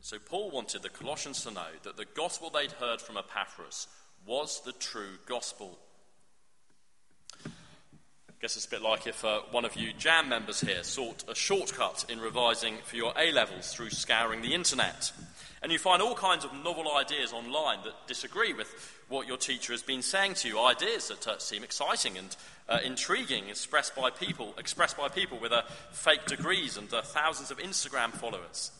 So, 0.00 0.18
Paul 0.18 0.50
wanted 0.50 0.82
the 0.82 0.90
Colossians 0.90 1.42
to 1.44 1.50
know 1.50 1.66
that 1.82 1.96
the 1.96 2.04
gospel 2.04 2.50
they'd 2.50 2.72
heard 2.72 3.00
from 3.00 3.16
Epaphras 3.16 3.88
was 4.26 4.60
the 4.64 4.72
true 4.72 5.18
gospel. 5.26 5.78
I 7.46 7.50
guess 8.40 8.56
it's 8.56 8.66
a 8.66 8.70
bit 8.70 8.82
like 8.82 9.06
if 9.06 9.24
uh, 9.24 9.40
one 9.50 9.64
of 9.64 9.76
you 9.76 9.92
JAM 9.98 10.28
members 10.28 10.60
here 10.60 10.82
sought 10.82 11.24
a 11.28 11.34
shortcut 11.34 12.04
in 12.08 12.20
revising 12.20 12.76
for 12.84 12.96
your 12.96 13.12
A 13.18 13.32
levels 13.32 13.72
through 13.72 13.90
scouring 13.90 14.42
the 14.42 14.54
internet. 14.54 15.12
And 15.62 15.72
you 15.72 15.78
find 15.78 16.02
all 16.02 16.14
kinds 16.14 16.44
of 16.44 16.52
novel 16.52 16.94
ideas 16.94 17.32
online 17.32 17.78
that 17.84 18.06
disagree 18.06 18.52
with 18.52 18.68
what 19.08 19.26
your 19.26 19.38
teacher 19.38 19.72
has 19.72 19.82
been 19.82 20.02
saying 20.02 20.34
to 20.34 20.48
you, 20.48 20.60
ideas 20.60 21.08
that 21.08 21.26
uh, 21.26 21.38
seem 21.38 21.64
exciting 21.64 22.18
and 22.18 22.36
uh, 22.68 22.80
intriguing, 22.84 23.48
expressed 23.48 23.96
by 23.96 24.10
people, 24.10 24.54
expressed 24.58 24.98
by 24.98 25.08
people 25.08 25.38
with 25.38 25.52
uh, 25.52 25.62
fake 25.90 26.26
degrees 26.26 26.76
and 26.76 26.92
uh, 26.92 27.00
thousands 27.00 27.50
of 27.50 27.56
Instagram 27.58 28.12
followers. 28.12 28.72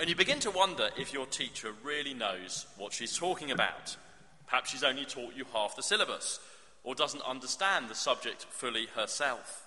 And 0.00 0.08
you 0.08 0.16
begin 0.16 0.40
to 0.40 0.50
wonder 0.50 0.88
if 0.98 1.12
your 1.12 1.26
teacher 1.26 1.72
really 1.84 2.14
knows 2.14 2.66
what 2.78 2.94
she's 2.94 3.16
talking 3.16 3.50
about. 3.50 3.96
Perhaps 4.52 4.70
she's 4.70 4.84
only 4.84 5.06
taught 5.06 5.34
you 5.34 5.46
half 5.54 5.76
the 5.76 5.82
syllabus 5.82 6.38
or 6.84 6.94
doesn't 6.94 7.22
understand 7.22 7.88
the 7.88 7.94
subject 7.94 8.44
fully 8.50 8.84
herself. 8.94 9.66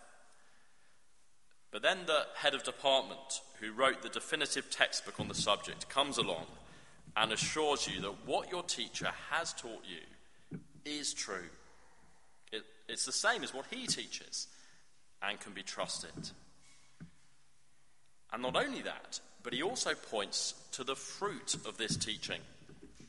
But 1.71 1.81
then 1.81 2.05
the 2.05 2.27
head 2.35 2.53
of 2.53 2.61
department, 2.61 3.41
who 3.59 3.71
wrote 3.71 4.03
the 4.03 4.09
definitive 4.09 4.69
textbook 4.69 5.19
on 5.19 5.27
the 5.27 5.33
subject, 5.33 5.89
comes 5.89 6.19
along 6.19 6.45
and 7.17 7.31
assures 7.31 7.87
you 7.87 7.99
that 8.01 8.27
what 8.27 8.51
your 8.51 8.61
teacher 8.61 9.09
has 9.31 9.53
taught 9.53 9.81
you 9.89 10.59
is 10.85 11.15
true. 11.15 11.49
It, 12.51 12.61
it's 12.87 13.07
the 13.07 13.11
same 13.11 13.43
as 13.43 13.55
what 13.55 13.65
he 13.71 13.87
teaches 13.87 14.45
and 15.19 15.39
can 15.39 15.53
be 15.53 15.63
trusted. 15.63 16.29
And 18.31 18.43
not 18.43 18.55
only 18.55 18.83
that, 18.83 19.19
but 19.41 19.51
he 19.51 19.63
also 19.63 19.95
points 19.95 20.53
to 20.73 20.83
the 20.83 20.95
fruit 20.95 21.55
of 21.67 21.77
this 21.77 21.97
teaching 21.97 22.41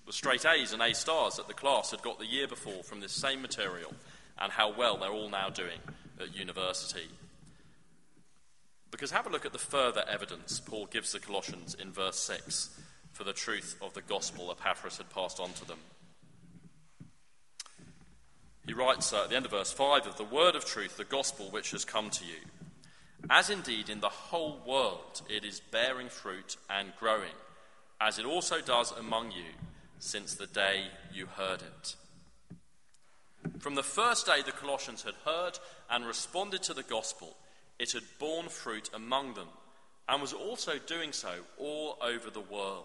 the 0.06 0.12
straight 0.12 0.46
A's 0.46 0.72
and 0.72 0.82
A 0.82 0.94
stars 0.94 1.36
that 1.36 1.48
the 1.48 1.54
class 1.54 1.90
had 1.90 2.02
got 2.02 2.18
the 2.18 2.26
year 2.26 2.46
before 2.46 2.84
from 2.84 3.00
this 3.00 3.12
same 3.12 3.42
material, 3.42 3.92
and 4.38 4.52
how 4.52 4.72
well 4.72 4.96
they're 4.96 5.10
all 5.10 5.28
now 5.28 5.50
doing 5.50 5.80
at 6.20 6.34
university. 6.34 7.08
Because 8.90 9.10
have 9.10 9.26
a 9.26 9.30
look 9.30 9.44
at 9.44 9.52
the 9.52 9.58
further 9.58 10.04
evidence 10.08 10.60
Paul 10.60 10.86
gives 10.86 11.12
the 11.12 11.18
Colossians 11.18 11.74
in 11.74 11.92
verse 11.92 12.18
6 12.20 12.70
for 13.12 13.24
the 13.24 13.32
truth 13.32 13.76
of 13.82 13.94
the 13.94 14.02
gospel 14.02 14.50
Epaphras 14.50 14.98
had 14.98 15.10
passed 15.10 15.40
on 15.40 15.52
to 15.54 15.66
them. 15.66 15.78
He 18.66 18.74
writes 18.74 19.12
uh, 19.12 19.24
at 19.24 19.30
the 19.30 19.36
end 19.36 19.44
of 19.44 19.52
verse 19.52 19.72
5 19.72 20.06
of 20.06 20.16
the 20.16 20.24
word 20.24 20.54
of 20.54 20.64
truth, 20.64 20.96
the 20.96 21.04
gospel 21.04 21.50
which 21.50 21.70
has 21.72 21.84
come 21.84 22.10
to 22.10 22.24
you. 22.24 22.38
As 23.28 23.50
indeed 23.50 23.88
in 23.88 24.00
the 24.00 24.08
whole 24.08 24.60
world 24.66 25.22
it 25.28 25.44
is 25.44 25.60
bearing 25.60 26.08
fruit 26.08 26.56
and 26.70 26.92
growing, 26.98 27.34
as 28.00 28.18
it 28.18 28.24
also 28.24 28.60
does 28.60 28.92
among 28.92 29.32
you 29.32 29.52
since 29.98 30.34
the 30.34 30.46
day 30.46 30.84
you 31.12 31.26
heard 31.26 31.62
it. 31.62 31.96
From 33.58 33.74
the 33.74 33.82
first 33.82 34.26
day 34.26 34.42
the 34.44 34.52
Colossians 34.52 35.02
had 35.02 35.14
heard 35.24 35.58
and 35.90 36.04
responded 36.04 36.62
to 36.64 36.74
the 36.74 36.82
gospel, 36.82 37.36
it 37.78 37.92
had 37.92 38.02
borne 38.18 38.48
fruit 38.48 38.90
among 38.94 39.34
them 39.34 39.48
and 40.08 40.20
was 40.20 40.32
also 40.32 40.78
doing 40.78 41.12
so 41.12 41.32
all 41.58 41.98
over 42.00 42.30
the 42.30 42.40
world. 42.40 42.84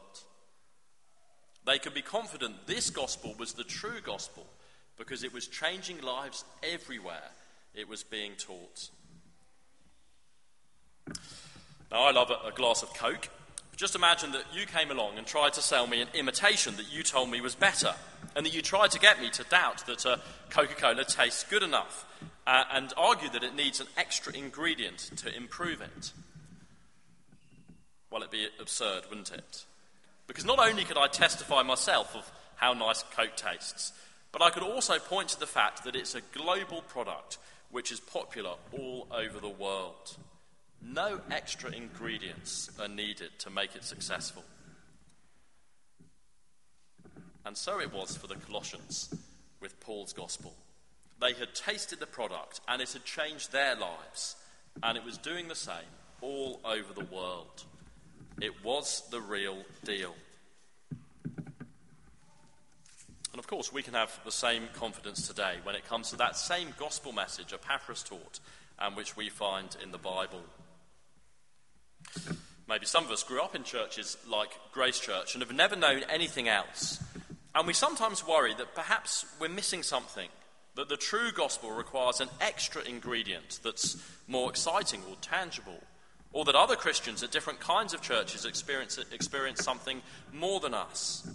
They 1.66 1.78
could 1.78 1.94
be 1.94 2.02
confident 2.02 2.66
this 2.66 2.90
gospel 2.90 3.36
was 3.38 3.54
the 3.54 3.64
true 3.64 4.02
gospel 4.04 4.48
because 4.98 5.24
it 5.24 5.34
was 5.34 5.48
changing 5.48 6.02
lives 6.02 6.44
everywhere 6.64 7.32
it 7.74 7.88
was 7.88 8.04
being 8.04 8.34
taught. 8.38 8.90
Now, 11.92 12.04
I 12.04 12.12
love 12.12 12.32
a, 12.46 12.52
glass 12.52 12.84
of 12.84 12.94
Coke. 12.94 13.30
Just 13.82 13.96
imagine 13.96 14.32
that 14.34 14.44
you 14.54 14.68
came 14.68 14.92
along 14.92 15.18
and 15.18 15.26
tried 15.26 15.54
to 15.54 15.62
sell 15.64 15.88
me 15.88 16.04
an 16.04 16.08
imitation 16.14 16.76
that 16.76 16.94
you 16.94 17.02
told 17.02 17.32
me 17.32 17.42
was 17.42 17.56
better, 17.56 17.96
and 18.36 18.46
that 18.46 18.54
you 18.54 18.62
tried 18.62 18.92
to 18.92 19.00
get 19.00 19.20
me 19.20 19.32
to 19.32 19.44
doubt 19.46 19.88
that 19.88 20.06
uh, 20.06 20.18
Coca 20.52 20.76
Cola 20.76 21.04
tastes 21.04 21.44
good 21.46 21.64
enough, 21.64 22.06
uh, 22.46 22.64
and 22.72 22.94
argue 22.96 23.28
that 23.30 23.42
it 23.42 23.56
needs 23.56 23.80
an 23.80 23.88
extra 23.98 24.36
ingredient 24.36 25.10
to 25.18 25.36
improve 25.36 25.82
it. 25.82 26.12
Well, 28.12 28.22
it'd 28.22 28.32
be 28.32 28.50
absurd, 28.60 29.06
wouldn't 29.10 29.32
it? 29.32 29.66
Because 30.28 30.46
not 30.46 30.60
only 30.60 30.84
could 30.84 31.00
I 31.00 31.08
testify 31.08 31.64
myself 31.64 32.16
of 32.16 32.32
how 32.58 32.74
nice 32.74 33.02
Coke 33.02 33.36
tastes, 33.36 33.94
but 34.32 34.44
I 34.44 34.52
could 34.52 34.62
also 34.62 35.00
point 35.00 35.30
to 35.30 35.40
the 35.40 35.48
fact 35.48 35.86
that 35.86 35.96
it's 35.96 36.14
a 36.14 36.22
global 36.38 36.84
product 36.84 37.40
which 37.72 37.92
is 37.92 38.00
popular 38.00 38.54
all 38.74 39.08
over 39.10 39.40
the 39.40 39.50
world. 39.50 40.18
No 40.84 41.22
extra 41.30 41.72
ingredients 41.72 42.70
are 42.80 42.88
needed 42.88 43.32
to 43.40 43.50
make 43.50 43.76
it 43.76 43.84
successful. 43.84 44.44
And 47.46 47.56
so 47.56 47.80
it 47.80 47.94
was 47.94 48.18
for 48.18 48.28
the 48.28 48.36
Colossians 48.36 49.14
with 49.60 49.80
Paul's 49.80 50.14
gospel. 50.14 50.54
They 51.20 51.34
had 51.34 51.54
tasted 51.54 52.00
the 52.00 52.08
product 52.08 52.62
and 52.68 52.82
it 52.82 52.92
had 52.94 53.06
changed 53.06 53.52
their 53.52 53.76
lives, 53.76 54.36
and 54.82 54.98
it 54.98 55.04
was 55.04 55.18
doing 55.18 55.48
the 55.48 55.56
same 55.56 55.76
all 56.22 56.60
over 56.66 56.94
the 56.94 57.06
world. 57.06 57.64
It 58.42 58.64
was 58.64 59.04
the 59.12 59.22
real 59.22 59.58
deal. 59.84 60.16
And 63.32 63.40
of 63.40 63.48
course, 63.48 63.72
we 63.72 63.84
can 63.84 63.94
have 63.94 64.20
the 64.26 64.32
same 64.32 64.64
confidence 64.74 65.28
today 65.28 65.56
when 65.64 65.76
it 65.76 65.88
comes 65.88 66.10
to 66.10 66.18
that 66.18 66.36
same 66.36 66.74
gospel 66.78 67.14
message 67.14 67.54
Epaphras 67.54 68.04
taught 68.04 68.40
and 68.80 68.96
which 68.96 69.16
we 69.16 69.30
find 69.30 69.76
in 69.82 69.92
the 69.92 69.98
Bible. 69.98 70.44
Maybe 72.68 72.86
some 72.86 73.04
of 73.04 73.12
us 73.12 73.24
grew 73.24 73.42
up 73.42 73.56
in 73.56 73.64
churches 73.64 74.18
like 74.30 74.50
Grace 74.72 75.00
Church 75.00 75.36
and 75.36 75.44
have 75.44 75.54
never 75.54 75.76
known 75.76 76.04
anything 76.10 76.48
else. 76.48 77.04
And 77.54 77.68
we 77.68 77.74
sometimes 77.74 78.26
worry 78.26 78.54
that 78.54 78.76
perhaps 78.76 79.26
we're 79.40 79.50
missing 79.50 79.84
something, 79.84 80.30
that 80.76 80.88
the 80.88 80.96
true 80.96 81.32
gospel 81.34 81.72
requires 81.72 82.22
an 82.22 82.30
extra 82.40 82.82
ingredient 82.84 83.60
that's 83.62 83.98
more 84.28 84.50
exciting 84.50 85.02
or 85.10 85.18
tangible, 85.22 85.82
or 86.32 86.46
that 86.46 86.56
other 86.56 86.78
Christians 86.78 87.24
at 87.24 87.32
different 87.32 87.60
kinds 87.60 87.94
of 87.94 88.02
churches 88.02 88.46
experience, 88.46 88.98
experience 89.12 89.64
something 89.64 90.02
more 90.32 90.62
than 90.62 90.74
us. 90.74 91.30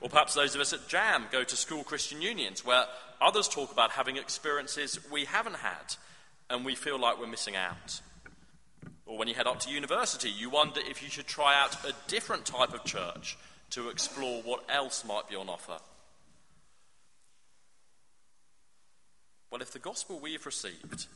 Or 0.00 0.08
perhaps 0.08 0.34
those 0.34 0.54
of 0.54 0.60
us 0.60 0.72
at 0.72 0.88
JAM 0.88 1.26
go 1.30 1.44
to 1.44 1.56
school 1.56 1.84
Christian 1.84 2.20
unions 2.20 2.64
where 2.64 2.86
others 3.20 3.46
talk 3.46 3.70
about 3.70 3.92
having 3.92 4.16
experiences 4.16 4.98
we 5.12 5.26
haven't 5.26 5.56
had 5.56 5.94
and 6.48 6.64
we 6.64 6.74
feel 6.74 6.98
like 6.98 7.20
we're 7.20 7.28
missing 7.28 7.54
out. 7.54 8.00
Or 9.10 9.18
when 9.18 9.26
you 9.26 9.34
head 9.34 9.48
up 9.48 9.58
to 9.60 9.70
university, 9.70 10.30
you 10.30 10.50
wonder 10.50 10.80
if 10.88 11.02
you 11.02 11.08
should 11.08 11.26
try 11.26 11.60
out 11.60 11.84
a 11.84 11.92
different 12.06 12.44
type 12.44 12.72
of 12.72 12.84
church 12.84 13.36
to 13.70 13.88
explore 13.88 14.40
what 14.42 14.62
else 14.70 15.04
might 15.04 15.28
be 15.28 15.34
on 15.34 15.48
offer. 15.48 15.78
Well, 19.50 19.62
if 19.62 19.72
the 19.72 19.80
gospel 19.80 20.20
we've 20.20 20.46
received 20.46 21.06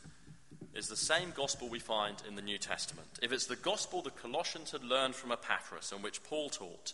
is 0.73 0.89
the 0.89 0.97
same 0.97 1.31
gospel 1.33 1.69
we 1.69 1.79
find 1.79 2.21
in 2.27 2.35
the 2.35 2.41
New 2.41 2.57
Testament, 2.57 3.07
if 3.21 3.31
it's 3.31 3.45
the 3.45 3.55
gospel 3.55 4.01
the 4.01 4.09
Colossians 4.09 4.71
had 4.71 4.83
learned 4.83 5.15
from 5.15 5.31
Epaphras 5.31 5.93
and 5.93 6.03
which 6.03 6.21
Paul 6.21 6.49
taught, 6.49 6.91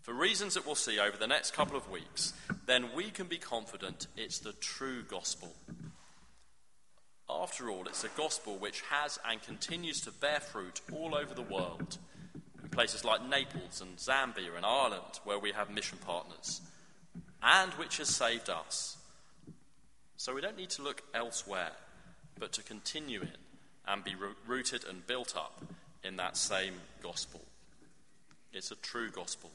for 0.00 0.14
reasons 0.14 0.54
that 0.54 0.64
we'll 0.64 0.76
see 0.76 1.00
over 1.00 1.16
the 1.16 1.26
next 1.26 1.54
couple 1.54 1.76
of 1.76 1.90
weeks, 1.90 2.34
then 2.66 2.90
we 2.94 3.10
can 3.10 3.26
be 3.26 3.38
confident 3.38 4.06
it's 4.16 4.38
the 4.38 4.52
true 4.52 5.02
gospel. 5.02 5.56
After 7.30 7.70
all, 7.70 7.86
it's 7.86 8.04
a 8.04 8.08
gospel 8.16 8.56
which 8.58 8.82
has 8.90 9.18
and 9.28 9.42
continues 9.42 10.00
to 10.02 10.10
bear 10.10 10.40
fruit 10.40 10.80
all 10.92 11.14
over 11.14 11.34
the 11.34 11.42
world, 11.42 11.98
in 12.62 12.68
places 12.68 13.04
like 13.04 13.26
Naples 13.26 13.80
and 13.80 13.96
Zambia 13.96 14.56
and 14.56 14.66
Ireland, 14.66 15.20
where 15.24 15.38
we 15.38 15.52
have 15.52 15.70
mission 15.70 15.98
partners, 15.98 16.60
and 17.42 17.72
which 17.74 17.98
has 17.98 18.08
saved 18.08 18.50
us. 18.50 18.98
So 20.16 20.34
we 20.34 20.40
don't 20.40 20.56
need 20.56 20.70
to 20.70 20.82
look 20.82 21.02
elsewhere, 21.14 21.72
but 22.38 22.52
to 22.52 22.62
continue 22.62 23.22
in 23.22 23.36
and 23.86 24.04
be 24.04 24.14
rooted 24.46 24.84
and 24.84 25.06
built 25.06 25.34
up 25.36 25.62
in 26.04 26.16
that 26.16 26.36
same 26.36 26.74
gospel. 27.02 27.40
It's 28.52 28.70
a 28.70 28.76
true 28.76 29.10
gospel. 29.10 29.50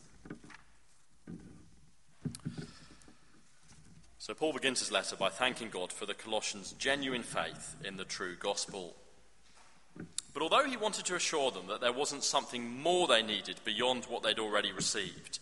So, 4.25 4.33
Paul 4.33 4.53
begins 4.53 4.79
his 4.79 4.91
letter 4.91 5.15
by 5.15 5.29
thanking 5.29 5.69
God 5.69 5.93
for 5.93 6.07
the 6.07 6.15
Colossians' 6.15 6.73
genuine 6.79 7.21
faith 7.21 7.75
in 7.85 7.97
the 7.97 8.05
true 8.05 8.35
gospel. 8.35 8.95
But 10.33 10.41
although 10.41 10.67
he 10.67 10.77
wanted 10.77 11.05
to 11.05 11.15
assure 11.15 11.51
them 11.51 11.67
that 11.67 11.79
there 11.79 11.93
wasn't 11.93 12.23
something 12.23 12.67
more 12.81 13.05
they 13.05 13.21
needed 13.21 13.59
beyond 13.63 14.05
what 14.05 14.23
they'd 14.23 14.39
already 14.39 14.71
received, 14.71 15.37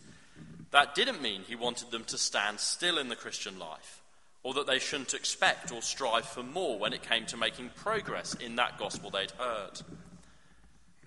that 0.71 0.95
didn't 0.95 1.21
mean 1.21 1.43
he 1.47 1.55
wanted 1.55 1.91
them 1.91 2.03
to 2.03 2.17
stand 2.17 2.59
still 2.59 2.97
in 2.97 3.07
the 3.07 3.15
Christian 3.15 3.57
life, 3.57 4.01
or 4.43 4.53
that 4.55 4.67
they 4.67 4.79
shouldn't 4.79 5.13
expect 5.13 5.71
or 5.71 5.81
strive 5.81 6.25
for 6.25 6.43
more 6.43 6.77
when 6.77 6.91
it 6.91 7.03
came 7.03 7.25
to 7.27 7.37
making 7.37 7.69
progress 7.77 8.33
in 8.33 8.57
that 8.57 8.77
gospel 8.77 9.09
they'd 9.09 9.31
heard. 9.31 9.81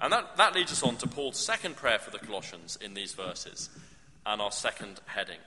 And 0.00 0.14
that, 0.14 0.38
that 0.38 0.54
leads 0.54 0.72
us 0.72 0.82
on 0.82 0.96
to 0.96 1.06
Paul's 1.06 1.36
second 1.36 1.76
prayer 1.76 1.98
for 1.98 2.10
the 2.10 2.26
Colossians 2.26 2.78
in 2.80 2.94
these 2.94 3.12
verses, 3.12 3.68
and 4.24 4.40
our 4.40 4.50
second 4.50 5.02
heading 5.04 5.40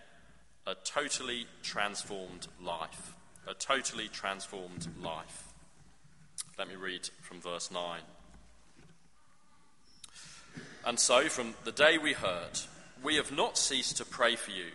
a 0.70 0.76
totally 0.84 1.48
transformed 1.64 2.48
life. 2.62 3.16
A 3.48 3.56
totally 3.56 4.08
transformed 4.08 4.88
life. 5.02 5.46
Let 6.60 6.68
me 6.68 6.76
read 6.76 7.10
from 7.22 7.42
verse 7.42 7.72
9. 7.72 8.00
And 10.86 11.00
so, 11.00 11.28
from 11.28 11.56
the 11.64 11.72
day 11.72 11.98
we 11.98 12.14
heard, 12.14 12.60
we 13.02 13.16
have 13.16 13.32
not 13.32 13.58
ceased 13.58 13.98
to 13.98 14.06
pray 14.06 14.36
for 14.36 14.52
you, 14.52 14.68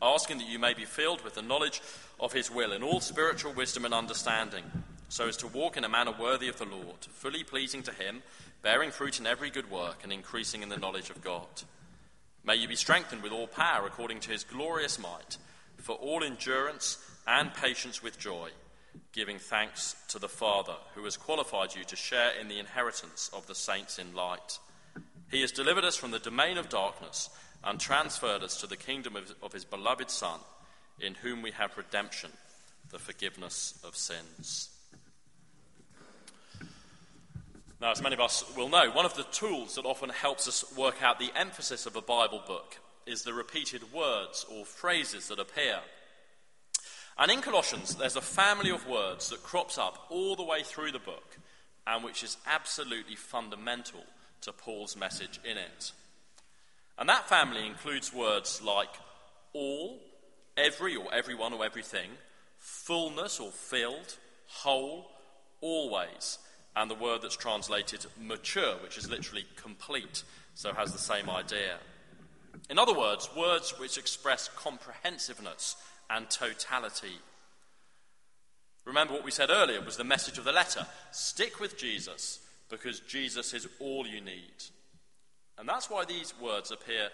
asking 0.00 0.38
that 0.38 0.48
you 0.48 0.58
may 0.58 0.72
be 0.72 0.86
filled 0.86 1.22
with 1.22 1.34
the 1.34 1.42
knowledge 1.42 1.82
of 2.18 2.32
his 2.32 2.50
will 2.50 2.72
in 2.72 2.82
all 2.82 3.00
spiritual 3.00 3.52
wisdom 3.52 3.84
and 3.84 3.92
understanding, 3.92 4.64
so 5.10 5.28
as 5.28 5.36
to 5.36 5.46
walk 5.46 5.76
in 5.76 5.84
a 5.84 5.90
manner 5.90 6.14
worthy 6.18 6.48
of 6.48 6.56
the 6.56 6.64
Lord, 6.64 7.04
fully 7.10 7.44
pleasing 7.44 7.82
to 7.82 7.92
him, 7.92 8.22
bearing 8.62 8.90
fruit 8.90 9.20
in 9.20 9.26
every 9.26 9.50
good 9.50 9.70
work, 9.70 10.04
and 10.04 10.12
increasing 10.12 10.62
in 10.62 10.70
the 10.70 10.78
knowledge 10.78 11.10
of 11.10 11.22
God 11.22 11.48
May 12.46 12.56
you 12.56 12.68
be 12.68 12.76
strengthened 12.76 13.22
with 13.22 13.32
all 13.32 13.46
power 13.46 13.86
according 13.86 14.20
to 14.20 14.30
his 14.30 14.44
glorious 14.44 14.98
might, 14.98 15.38
for 15.78 15.96
all 15.96 16.22
endurance 16.22 16.98
and 17.26 17.54
patience 17.54 18.02
with 18.02 18.18
joy, 18.18 18.50
giving 19.12 19.38
thanks 19.38 19.96
to 20.08 20.18
the 20.18 20.28
Father 20.28 20.76
who 20.94 21.04
has 21.04 21.16
qualified 21.16 21.74
you 21.74 21.84
to 21.84 21.96
share 21.96 22.32
in 22.38 22.48
the 22.48 22.58
inheritance 22.58 23.30
of 23.32 23.46
the 23.46 23.54
saints 23.54 23.98
in 23.98 24.14
light. 24.14 24.58
He 25.30 25.40
has 25.40 25.52
delivered 25.52 25.84
us 25.84 25.96
from 25.96 26.10
the 26.10 26.18
domain 26.18 26.58
of 26.58 26.68
darkness 26.68 27.30
and 27.64 27.80
transferred 27.80 28.42
us 28.42 28.60
to 28.60 28.66
the 28.66 28.76
kingdom 28.76 29.16
of, 29.16 29.34
of 29.42 29.52
his 29.54 29.64
beloved 29.64 30.10
Son, 30.10 30.38
in 31.00 31.14
whom 31.14 31.40
we 31.40 31.50
have 31.52 31.76
redemption, 31.78 32.30
the 32.90 32.98
forgiveness 32.98 33.80
of 33.84 33.96
sins. 33.96 34.68
Now, 37.80 37.90
as 37.90 38.02
many 38.02 38.14
of 38.14 38.20
us 38.20 38.44
will 38.56 38.68
know, 38.68 38.90
one 38.90 39.04
of 39.04 39.14
the 39.14 39.24
tools 39.24 39.74
that 39.74 39.84
often 39.84 40.10
helps 40.10 40.48
us 40.48 40.64
work 40.76 41.02
out 41.02 41.18
the 41.18 41.32
emphasis 41.36 41.86
of 41.86 41.96
a 41.96 42.02
Bible 42.02 42.42
book 42.46 42.78
is 43.06 43.22
the 43.22 43.34
repeated 43.34 43.92
words 43.92 44.46
or 44.50 44.64
phrases 44.64 45.28
that 45.28 45.38
appear. 45.38 45.80
And 47.18 47.30
in 47.30 47.42
Colossians, 47.42 47.94
there's 47.94 48.16
a 48.16 48.20
family 48.20 48.70
of 48.70 48.88
words 48.88 49.28
that 49.28 49.42
crops 49.42 49.78
up 49.78 50.06
all 50.08 50.36
the 50.36 50.44
way 50.44 50.62
through 50.62 50.92
the 50.92 50.98
book 50.98 51.36
and 51.86 52.02
which 52.02 52.22
is 52.22 52.36
absolutely 52.46 53.16
fundamental 53.16 54.04
to 54.40 54.52
Paul's 54.52 54.96
message 54.96 55.38
in 55.44 55.58
it. 55.58 55.92
And 56.98 57.08
that 57.08 57.28
family 57.28 57.66
includes 57.66 58.12
words 58.12 58.62
like 58.62 58.90
all, 59.52 60.00
every 60.56 60.96
or 60.96 61.12
everyone 61.12 61.52
or 61.52 61.64
everything, 61.64 62.10
fullness 62.58 63.40
or 63.40 63.50
filled, 63.50 64.16
whole, 64.46 65.10
always, 65.60 66.38
and 66.76 66.90
the 66.90 66.94
word 66.94 67.22
that's 67.22 67.36
translated 67.36 68.06
mature, 68.20 68.74
which 68.82 68.98
is 68.98 69.08
literally 69.08 69.44
complete, 69.56 70.24
so 70.54 70.72
has 70.72 70.92
the 70.92 70.98
same 70.98 71.30
idea. 71.30 71.76
In 72.70 72.78
other 72.78 72.94
words, 72.94 73.28
words 73.36 73.74
which 73.78 73.98
express 73.98 74.48
comprehensiveness 74.56 75.76
and 76.10 76.28
totality. 76.30 77.18
Remember 78.84 79.14
what 79.14 79.24
we 79.24 79.30
said 79.30 79.50
earlier 79.50 79.80
was 79.80 79.96
the 79.96 80.04
message 80.04 80.38
of 80.38 80.44
the 80.44 80.52
letter 80.52 80.86
stick 81.10 81.60
with 81.60 81.78
Jesus 81.78 82.40
because 82.68 83.00
Jesus 83.00 83.54
is 83.54 83.68
all 83.80 84.06
you 84.06 84.20
need. 84.20 84.64
And 85.58 85.68
that's 85.68 85.88
why 85.88 86.04
these 86.04 86.34
words 86.40 86.70
appear 86.70 87.08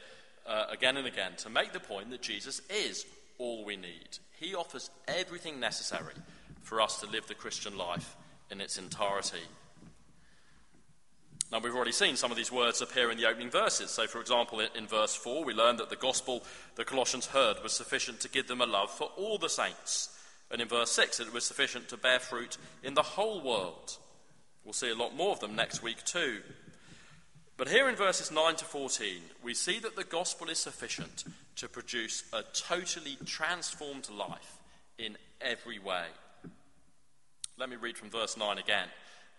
uh, 0.46 0.66
again 0.70 0.96
and 0.96 1.07
again 1.07 1.33
to 1.38 1.51
make 1.51 1.73
the 1.73 1.81
point 1.81 2.11
that 2.11 2.23
Jesus 2.23 2.62
is 2.70 3.05
all 3.38 3.64
we 3.64 3.77
need. 3.77 4.18
He 4.38 4.55
offers 4.55 4.90
everything 5.07 5.61
necessary 5.61 6.14
for 6.62 6.81
us 6.81 7.01
to 7.01 7.07
live 7.07 7.27
the 7.27 7.35
Christian 7.35 7.77
life 7.77 8.16
in 8.51 8.61
its 8.61 8.79
entirety. 8.79 9.45
Now, 11.53 11.59
we've 11.59 11.75
already 11.75 11.93
seen 11.93 12.15
some 12.15 12.31
of 12.31 12.37
these 12.37 12.53
words 12.53 12.81
appear 12.81 13.11
in 13.11 13.19
the 13.19 13.29
opening 13.29 13.51
verses. 13.51 13.91
So, 13.91 14.07
for 14.07 14.21
example, 14.21 14.61
in, 14.61 14.87
verse 14.87 15.17
4, 15.17 15.45
we 15.45 15.53
learn 15.53 15.79
that 15.79 15.91
the 15.91 15.97
gospel 15.97 16.45
the 16.77 16.85
Colossians 16.85 17.27
heard 17.27 17.57
was 17.63 17.73
sufficient 17.73 18.21
to 18.21 18.29
give 18.29 18.47
them 18.47 18.61
a 18.61 18.67
love 18.67 18.91
for 18.91 19.11
all 19.17 19.37
the 19.37 19.49
saints. 19.49 20.17
And 20.53 20.63
in 20.63 20.69
verse 20.69 20.93
6, 20.93 21.19
it 21.19 21.33
was 21.33 21.45
sufficient 21.45 21.89
to 21.89 21.97
bear 21.97 22.21
fruit 22.21 22.57
in 22.85 22.95
the 22.95 23.03
whole 23.03 23.43
world. 23.43 23.97
We'll 24.65 24.75
see 24.75 24.91
a 24.91 24.95
lot 24.95 25.17
more 25.17 25.33
of 25.33 25.41
them 25.41 25.57
next 25.57 25.83
week 25.83 26.05
too. 26.05 26.39
But 27.57 27.69
here 27.69 27.89
in 27.89 27.97
verses 27.97 28.31
9 28.31 28.57
to 28.57 28.65
14, 28.65 29.17
we 29.43 29.53
see 29.53 29.81
that 29.81 29.97
the 29.97 30.05
gospel 30.05 30.49
is 30.49 30.59
sufficient 30.59 31.25
to 31.57 31.69
produce 31.69 32.25
a 32.33 32.43
totally 32.55 33.19
transformed 33.27 34.09
life 34.09 34.57
in 34.99 35.19
every 35.41 35.79
way. 35.79 36.07
Let 37.61 37.68
me 37.68 37.77
read 37.77 37.99
from 37.99 38.09
verse 38.09 38.38
9 38.38 38.57
again, 38.57 38.88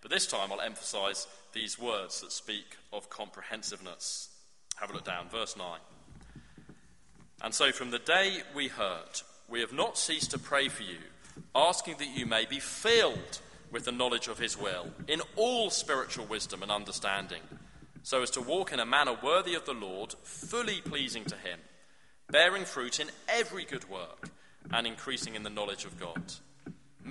but 0.03 0.11
this 0.11 0.27
time 0.27 0.51
I'll 0.51 0.61
emphasize 0.61 1.25
these 1.53 1.79
words 1.79 2.21
that 2.21 2.31
speak 2.31 2.77
of 2.93 3.09
comprehensiveness. 3.09 4.29
Have 4.75 4.91
a 4.91 4.93
look 4.93 5.05
down, 5.05 5.27
verse 5.27 5.57
9. 5.57 5.65
And 7.41 7.51
so 7.51 7.71
from 7.71 7.89
the 7.89 7.97
day 7.97 8.43
we 8.53 8.67
heard, 8.67 9.21
we 9.49 9.61
have 9.61 9.73
not 9.73 9.97
ceased 9.97 10.29
to 10.31 10.37
pray 10.37 10.67
for 10.67 10.83
you, 10.83 10.99
asking 11.55 11.95
that 11.97 12.15
you 12.15 12.27
may 12.27 12.45
be 12.45 12.59
filled 12.59 13.39
with 13.71 13.85
the 13.85 13.91
knowledge 13.91 14.27
of 14.27 14.37
his 14.37 14.55
will, 14.55 14.91
in 15.07 15.23
all 15.35 15.71
spiritual 15.71 16.27
wisdom 16.27 16.61
and 16.61 16.71
understanding 16.71 17.41
so 18.03 18.21
as 18.21 18.29
to 18.31 18.41
walk 18.41 18.71
in 18.71 18.79
a 18.79 18.85
manner 18.85 19.17
worthy 19.23 19.55
of 19.55 19.65
the 19.65 19.73
Lord, 19.73 20.13
fully 20.23 20.81
pleasing 20.81 21.25
to 21.25 21.35
Him, 21.35 21.59
bearing 22.29 22.65
fruit 22.65 22.99
in 22.99 23.09
every 23.27 23.65
good 23.65 23.89
work, 23.89 24.29
and 24.71 24.85
increasing 24.85 25.33
in 25.33 25.43
the 25.43 25.49
knowledge 25.49 25.85
of 25.85 25.99
God. 25.99 26.33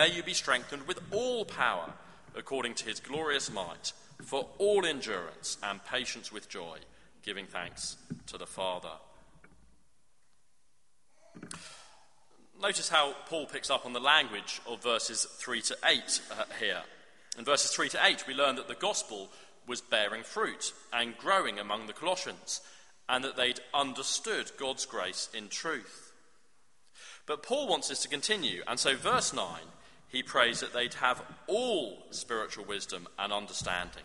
May 0.00 0.16
you 0.16 0.22
be 0.22 0.32
strengthened 0.32 0.88
with 0.88 0.98
all 1.10 1.44
power, 1.44 1.92
according 2.34 2.72
to 2.76 2.86
His 2.86 3.00
glorious 3.00 3.52
might, 3.52 3.92
for 4.24 4.48
all 4.56 4.86
endurance 4.86 5.58
and 5.62 5.84
patience 5.84 6.32
with 6.32 6.48
joy, 6.48 6.78
giving 7.22 7.44
thanks 7.44 7.98
to 8.28 8.38
the 8.38 8.46
Father. 8.46 8.92
Notice 12.62 12.88
how 12.88 13.14
Paul 13.26 13.44
picks 13.44 13.68
up 13.68 13.84
on 13.84 13.92
the 13.92 14.00
language 14.00 14.62
of 14.66 14.82
verses 14.82 15.26
3 15.26 15.60
to 15.60 15.76
8 15.84 16.20
uh, 16.30 16.44
here. 16.58 16.80
In 17.38 17.44
verses 17.44 17.70
3 17.72 17.90
to 17.90 17.98
8, 18.02 18.26
we 18.26 18.32
learn 18.32 18.56
that 18.56 18.68
the 18.68 18.74
gospel 18.76 19.28
was 19.66 19.82
bearing 19.82 20.22
fruit 20.22 20.72
and 20.94 21.18
growing 21.18 21.58
among 21.58 21.88
the 21.88 21.92
Colossians, 21.92 22.62
and 23.06 23.22
that 23.22 23.36
they'd 23.36 23.60
understood 23.74 24.50
God's 24.56 24.86
grace 24.86 25.28
in 25.34 25.48
truth. 25.48 26.14
But 27.26 27.42
Paul 27.42 27.68
wants 27.68 27.88
this 27.88 28.00
to 28.00 28.08
continue, 28.08 28.62
and 28.66 28.80
so, 28.80 28.96
verse 28.96 29.34
9, 29.34 29.44
he 30.10 30.22
prays 30.22 30.60
that 30.60 30.72
they'd 30.72 30.94
have 30.94 31.22
all 31.46 32.06
spiritual 32.10 32.64
wisdom 32.64 33.06
and 33.18 33.32
understanding. 33.32 34.02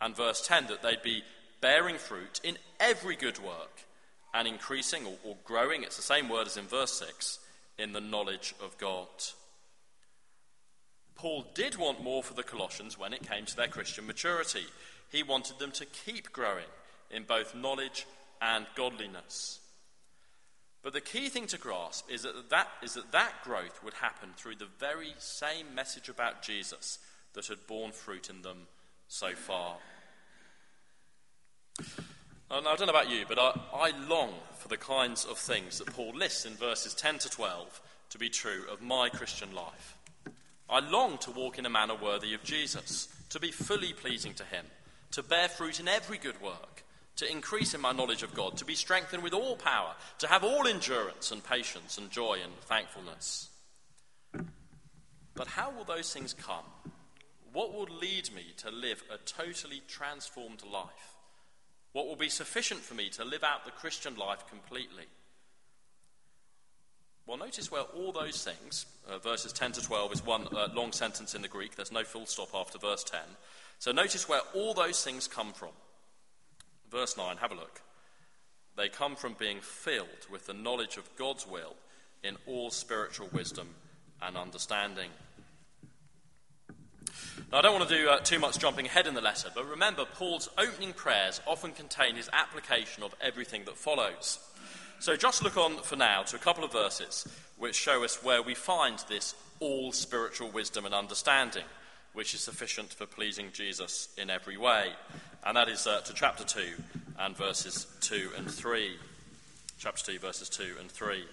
And 0.00 0.16
verse 0.16 0.46
10, 0.46 0.66
that 0.66 0.82
they'd 0.82 1.02
be 1.02 1.22
bearing 1.60 1.98
fruit 1.98 2.40
in 2.42 2.58
every 2.78 3.16
good 3.16 3.38
work 3.38 3.84
and 4.34 4.48
increasing 4.48 5.06
or, 5.06 5.14
or 5.24 5.36
growing, 5.44 5.82
it's 5.82 5.96
the 5.96 6.02
same 6.02 6.28
word 6.28 6.46
as 6.46 6.56
in 6.56 6.66
verse 6.66 6.92
6, 6.94 7.38
in 7.78 7.92
the 7.92 8.00
knowledge 8.00 8.54
of 8.62 8.76
God. 8.78 9.06
Paul 11.14 11.46
did 11.54 11.76
want 11.76 12.02
more 12.02 12.22
for 12.22 12.34
the 12.34 12.42
Colossians 12.42 12.98
when 12.98 13.12
it 13.12 13.28
came 13.28 13.44
to 13.44 13.56
their 13.56 13.68
Christian 13.68 14.06
maturity. 14.06 14.64
He 15.10 15.22
wanted 15.22 15.58
them 15.58 15.70
to 15.72 15.84
keep 15.84 16.32
growing 16.32 16.64
in 17.10 17.24
both 17.24 17.54
knowledge 17.54 18.06
and 18.40 18.66
godliness. 18.74 19.59
But 20.82 20.94
the 20.94 21.00
key 21.00 21.28
thing 21.28 21.46
to 21.48 21.58
grasp 21.58 22.10
is 22.10 22.22
that 22.22 22.50
that, 22.50 22.68
is 22.82 22.94
that, 22.94 23.12
that 23.12 23.44
growth 23.44 23.82
would 23.84 23.94
happen 23.94 24.30
through 24.36 24.56
the 24.56 24.68
very 24.78 25.14
same 25.18 25.74
message 25.74 26.08
about 26.08 26.42
Jesus 26.42 26.98
that 27.34 27.46
had 27.46 27.66
borne 27.66 27.92
fruit 27.92 28.30
in 28.30 28.42
them 28.42 28.66
so 29.08 29.32
far. 29.34 29.76
And 32.52 32.66
I 32.66 32.74
don't 32.74 32.86
know 32.86 32.92
about 32.92 33.10
you, 33.10 33.24
but 33.28 33.38
I, 33.38 33.52
I 33.72 33.92
long 34.08 34.32
for 34.58 34.68
the 34.68 34.76
kinds 34.76 35.24
of 35.24 35.38
things 35.38 35.78
that 35.78 35.92
Paul 35.94 36.12
lists 36.16 36.46
in 36.46 36.54
verses 36.54 36.94
10 36.94 37.18
to 37.18 37.30
12 37.30 37.80
to 38.10 38.18
be 38.18 38.28
true 38.28 38.64
of 38.70 38.82
my 38.82 39.08
Christian 39.08 39.54
life. 39.54 39.96
I 40.68 40.80
long 40.80 41.18
to 41.18 41.30
walk 41.30 41.58
in 41.58 41.66
a 41.66 41.70
manner 41.70 41.94
worthy 41.94 42.34
of 42.34 42.42
Jesus, 42.42 43.08
to 43.30 43.38
be 43.38 43.52
fully 43.52 43.92
pleasing 43.92 44.34
to 44.34 44.44
Him, 44.44 44.64
to 45.12 45.22
bear 45.22 45.48
fruit 45.48 45.78
in 45.78 45.88
every 45.88 46.18
good 46.18 46.40
work, 46.40 46.84
to 47.20 47.30
increase 47.30 47.74
in 47.74 47.82
my 47.82 47.92
knowledge 47.92 48.22
of 48.22 48.32
God, 48.32 48.56
to 48.56 48.64
be 48.64 48.74
strengthened 48.74 49.22
with 49.22 49.34
all 49.34 49.54
power, 49.54 49.92
to 50.20 50.26
have 50.26 50.42
all 50.42 50.66
endurance 50.66 51.30
and 51.30 51.44
patience 51.44 51.98
and 51.98 52.10
joy 52.10 52.38
and 52.42 52.52
thankfulness. 52.62 53.50
But 55.34 55.46
how 55.46 55.70
will 55.70 55.84
those 55.84 56.10
things 56.14 56.32
come? 56.32 56.64
What 57.52 57.74
will 57.74 57.88
lead 58.00 58.34
me 58.34 58.54
to 58.58 58.70
live 58.70 59.02
a 59.12 59.18
totally 59.18 59.82
transformed 59.86 60.62
life? 60.72 61.16
What 61.92 62.06
will 62.06 62.16
be 62.16 62.30
sufficient 62.30 62.80
for 62.80 62.94
me 62.94 63.10
to 63.10 63.24
live 63.24 63.44
out 63.44 63.66
the 63.66 63.70
Christian 63.70 64.16
life 64.16 64.48
completely? 64.48 65.04
Well, 67.26 67.36
notice 67.36 67.70
where 67.70 67.82
all 67.82 68.12
those 68.12 68.42
things, 68.42 68.86
uh, 69.06 69.18
verses 69.18 69.52
10 69.52 69.72
to 69.72 69.82
12 69.82 70.12
is 70.14 70.24
one 70.24 70.48
uh, 70.56 70.68
long 70.74 70.92
sentence 70.92 71.34
in 71.34 71.42
the 71.42 71.48
Greek, 71.48 71.76
there's 71.76 71.92
no 71.92 72.02
full 72.02 72.24
stop 72.24 72.54
after 72.54 72.78
verse 72.78 73.04
10. 73.04 73.20
So 73.78 73.92
notice 73.92 74.26
where 74.26 74.40
all 74.54 74.72
those 74.72 75.04
things 75.04 75.28
come 75.28 75.52
from. 75.52 75.72
Verse 76.90 77.16
9, 77.16 77.36
have 77.36 77.52
a 77.52 77.54
look. 77.54 77.80
They 78.76 78.88
come 78.88 79.16
from 79.16 79.34
being 79.38 79.60
filled 79.60 80.26
with 80.30 80.46
the 80.46 80.54
knowledge 80.54 80.96
of 80.96 81.16
God's 81.16 81.46
will 81.46 81.74
in 82.22 82.36
all 82.46 82.70
spiritual 82.70 83.28
wisdom 83.32 83.68
and 84.22 84.36
understanding. 84.36 85.10
Now, 87.52 87.58
I 87.58 87.62
don't 87.62 87.78
want 87.78 87.88
to 87.88 87.96
do 87.96 88.08
uh, 88.08 88.18
too 88.18 88.38
much 88.38 88.58
jumping 88.58 88.86
ahead 88.86 89.06
in 89.06 89.14
the 89.14 89.20
letter, 89.20 89.48
but 89.54 89.68
remember, 89.68 90.04
Paul's 90.04 90.48
opening 90.56 90.92
prayers 90.92 91.40
often 91.46 91.72
contain 91.72 92.14
his 92.14 92.30
application 92.32 93.02
of 93.02 93.14
everything 93.20 93.64
that 93.64 93.76
follows. 93.76 94.38
So 95.00 95.16
just 95.16 95.42
look 95.42 95.56
on 95.56 95.78
for 95.78 95.96
now 95.96 96.22
to 96.24 96.36
a 96.36 96.40
couple 96.40 96.62
of 96.62 96.72
verses 96.72 97.26
which 97.56 97.74
show 97.74 98.04
us 98.04 98.22
where 98.22 98.42
we 98.42 98.54
find 98.54 98.98
this 99.08 99.34
all 99.58 99.92
spiritual 99.92 100.50
wisdom 100.50 100.84
and 100.86 100.94
understanding, 100.94 101.64
which 102.12 102.34
is 102.34 102.40
sufficient 102.40 102.92
for 102.92 103.06
pleasing 103.06 103.48
Jesus 103.52 104.08
in 104.16 104.30
every 104.30 104.56
way. 104.56 104.92
And 105.44 105.56
that 105.56 105.68
is 105.68 105.86
uh, 105.86 106.00
to 106.02 106.12
chapter 106.12 106.44
2 106.44 106.60
and 107.18 107.36
verses 107.36 107.86
2 108.00 108.30
and 108.36 108.50
3. 108.50 108.96
Chapter 109.78 110.12
2, 110.12 110.18
verses 110.18 110.48
2 110.48 110.76
and 110.78 110.90
3. 110.90 111.24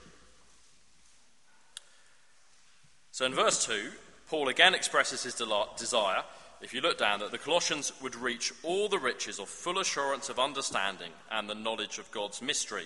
So 3.12 3.26
in 3.26 3.34
verse 3.34 3.66
2, 3.66 3.92
Paul 4.30 4.48
again 4.48 4.76
expresses 4.76 5.24
his 5.24 5.34
desire, 5.34 6.24
if 6.62 6.74
you 6.74 6.82
look 6.82 6.98
down, 6.98 7.20
that 7.20 7.32
the 7.32 7.38
Colossians 7.38 7.94
would 8.02 8.16
reach 8.16 8.54
all 8.64 8.90
the 8.90 9.00
riches 9.00 9.40
of 9.40 9.50
full 9.50 9.80
assurance 9.80 10.30
of 10.30 10.40
understanding 10.40 11.12
and 11.32 11.50
the 11.50 11.56
knowledge 11.56 12.00
of 12.00 12.10
God's 12.12 12.42
mystery 12.42 12.86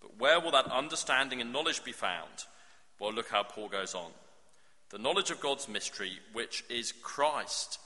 But 0.00 0.18
where 0.18 0.40
will 0.40 0.52
that 0.52 0.70
understanding 0.70 1.40
and 1.40 1.52
knowledge 1.52 1.84
be 1.84 1.92
found? 1.92 2.46
Well, 2.98 3.12
look 3.12 3.28
how 3.28 3.42
Paul 3.42 3.68
goes 3.68 3.94
on. 3.94 4.10
The 4.90 4.98
knowledge 4.98 5.30
of 5.30 5.40
God's 5.40 5.68
mystery, 5.68 6.12
which 6.32 6.64
is 6.68 6.92
Christ, 6.92 7.78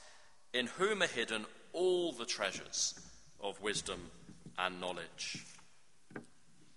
in 0.53 0.67
whom 0.67 1.03
are 1.03 1.07
hidden 1.07 1.47
all 1.73 2.13
the 2.13 2.27
treasures 2.27 2.95
of 3.41 3.61
wisdom 3.61 4.11
and 4.59 4.81
knowledge. 4.81 5.45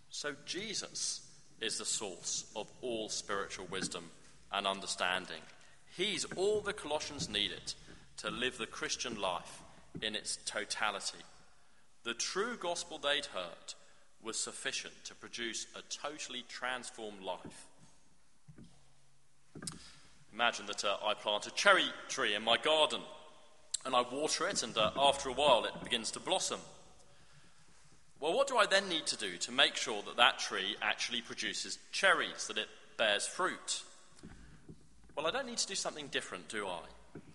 So, 0.09 0.35
Jesus 0.45 1.27
is 1.61 1.77
the 1.77 1.85
source 1.85 2.51
of 2.55 2.71
all 2.81 3.09
spiritual 3.09 3.67
wisdom 3.69 4.05
and 4.51 4.67
understanding. 4.67 5.41
He's 5.95 6.25
all 6.35 6.61
the 6.61 6.73
Colossians 6.73 7.29
needed 7.29 7.73
to 8.17 8.29
live 8.29 8.57
the 8.57 8.67
Christian 8.67 9.19
life 9.19 9.61
in 10.01 10.15
its 10.15 10.37
totality. 10.45 11.19
The 12.03 12.13
true 12.13 12.57
gospel 12.57 12.97
they'd 12.97 13.27
heard 13.27 13.75
was 14.23 14.37
sufficient 14.37 14.93
to 15.05 15.15
produce 15.15 15.67
a 15.75 15.81
totally 15.89 16.43
transformed 16.47 17.21
life. 17.21 17.67
Imagine 20.33 20.65
that 20.67 20.85
uh, 20.85 20.97
I 21.05 21.13
plant 21.13 21.47
a 21.47 21.51
cherry 21.51 21.89
tree 22.07 22.35
in 22.35 22.43
my 22.43 22.57
garden 22.57 23.01
and 23.85 23.95
I 23.95 24.01
water 24.01 24.47
it, 24.47 24.63
and 24.63 24.77
uh, 24.77 24.91
after 24.97 25.29
a 25.29 25.33
while 25.33 25.65
it 25.65 25.83
begins 25.83 26.11
to 26.11 26.19
blossom. 26.19 26.59
Well, 28.19 28.33
what 28.33 28.47
do 28.47 28.57
I 28.57 28.67
then 28.67 28.87
need 28.87 29.07
to 29.07 29.17
do 29.17 29.37
to 29.37 29.51
make 29.51 29.75
sure 29.75 30.03
that 30.03 30.17
that 30.17 30.37
tree 30.37 30.75
actually 30.81 31.21
produces 31.21 31.79
cherries, 31.91 32.47
that 32.47 32.57
it 32.57 32.67
bears 32.95 33.25
fruit? 33.25 33.81
Well, 35.15 35.25
I 35.25 35.31
don't 35.31 35.47
need 35.47 35.57
to 35.57 35.67
do 35.67 35.75
something 35.75 36.07
different, 36.07 36.47
do 36.47 36.67
I? 36.67 36.81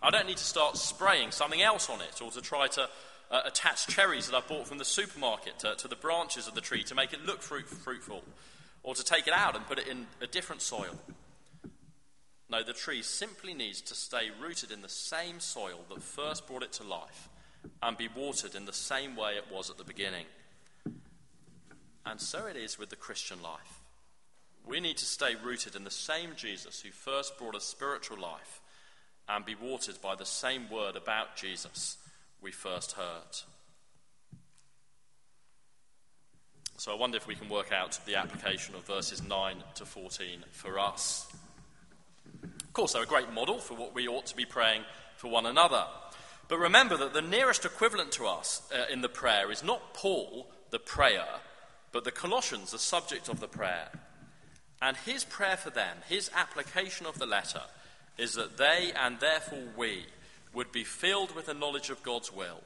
I 0.01 0.11
don't 0.11 0.27
need 0.27 0.37
to 0.37 0.45
start 0.45 0.77
spraying 0.77 1.33
something 1.33 1.61
else 1.61 1.91
on 1.91 2.01
it 2.01 2.23
or 2.23 2.31
to 2.31 2.41
try 2.41 2.69
to 2.69 2.89
uh, 3.31 3.41
attach 3.45 3.89
cherries 3.89 4.29
that 4.29 4.37
I've 4.37 4.47
bought 4.47 4.69
from 4.69 4.79
the 4.79 4.85
supermarket 4.85 5.59
to, 5.61 5.75
to, 5.75 5.89
the 5.89 5.97
branches 5.97 6.47
of 6.47 6.55
the 6.55 6.61
tree 6.61 6.85
to 6.85 6.95
make 6.95 7.13
it 7.13 7.27
look 7.27 7.43
fruit, 7.43 7.69
fruitful, 7.69 8.23
or 8.83 8.95
to 8.95 9.05
take 9.05 9.27
it 9.27 9.33
out 9.33 9.57
and 9.57 9.67
put 9.67 9.79
it 9.79 9.89
in 9.89 10.07
a 10.21 10.27
different 10.27 10.63
soil. 10.63 10.97
No, 12.49 12.63
the 12.63 12.73
tree 12.73 13.03
simply 13.03 13.55
needs 13.55 13.81
to 13.83 13.95
stay 13.95 14.31
rooted 14.41 14.71
in 14.71 14.83
the 14.83 14.89
same 14.89 15.41
soil 15.41 15.81
that 15.89 16.03
first 16.03 16.47
brought 16.47 16.63
it 16.63 16.73
to 16.73 16.85
life 16.85 17.29
and 17.83 17.97
be 17.97 18.09
watered 18.15 18.55
in 18.55 18.67
the 18.67 18.73
same 18.73 19.17
way 19.17 19.33
it 19.33 19.53
was 19.53 19.69
at 19.69 19.79
the 19.79 19.85
beginning. 19.85 20.27
And 22.05 22.21
so 22.21 22.47
it 22.47 22.57
is 22.57 22.79
with 22.79 22.91
the 22.91 22.97
Christian 22.97 23.43
life. 23.43 23.81
We 24.65 24.81
need 24.81 24.97
to 24.99 25.05
stay 25.05 25.35
rooted 25.45 25.75
in 25.75 25.85
the 25.85 25.91
same 25.91 26.31
Jesus 26.37 26.81
who 26.81 26.91
first 26.91 27.37
brought 27.37 27.57
us 27.57 27.65
spiritual 27.65 28.21
life 28.21 28.61
and 29.29 29.45
be 29.45 29.57
watered 29.57 30.01
by 30.01 30.15
the 30.15 30.25
same 30.25 30.71
word 30.71 30.95
about 30.95 31.37
Jesus 31.37 31.99
we 32.41 32.53
first 32.53 32.93
heard. 32.93 33.43
So 36.77 36.93
I 36.93 36.97
wonder 36.97 37.17
if 37.17 37.27
we 37.27 37.35
can 37.35 37.49
work 37.49 37.73
out 37.73 37.99
the 38.07 38.17
application 38.17 38.75
of 38.75 38.85
verses 38.85 39.23
9 39.23 39.57
to 39.77 39.85
14 39.85 40.45
for 40.53 40.79
us. 40.79 41.27
Course, 42.77 42.93
they're 42.93 43.05
a 43.05 43.07
great 43.07 43.33
model 43.33 43.59
for 43.59 43.73
what 43.73 43.95
we 43.95 44.07
ought 44.07 44.27
to 44.27 44.37
be 44.37 44.45
praying 44.45 44.83
for 45.17 45.29
one 45.29 45.47
another. 45.47 45.87
But 46.47 46.59
remember 46.59 46.99
that 46.99 47.15
the 47.15 47.23
nearest 47.23 47.65
equivalent 47.65 48.13
to 48.13 48.27
us 48.27 48.71
uh, 48.71 48.93
in 48.93 49.01
the 49.01 49.09
prayer 49.09 49.51
is 49.51 49.65
not 49.65 49.95
Paul, 49.95 50.47
the 50.69 50.79
prayer, 50.79 51.27
but 51.91 52.05
the 52.05 52.11
Colossians, 52.11 52.73
the 52.73 52.79
subject 52.79 53.31
of 53.31 53.41
the 53.41 53.49
prayer. 53.49 53.89
And 54.83 54.95
his 54.95 55.25
prayer 55.25 55.57
for 55.57 55.71
them, 55.71 55.97
his 56.07 56.31
application 56.37 57.07
of 57.07 57.19
the 57.19 57.25
letter, 57.25 57.63
is 58.19 58.35
that 58.35 58.59
they 58.59 58.93
and 58.95 59.21
therefore 59.21 59.69
we 59.75 60.05
would 60.53 60.71
be 60.71 60.85
filled 60.85 61.35
with 61.35 61.47
the 61.47 61.55
knowledge 61.55 61.89
of 61.89 62.03
God's 62.03 62.31
will, 62.31 62.61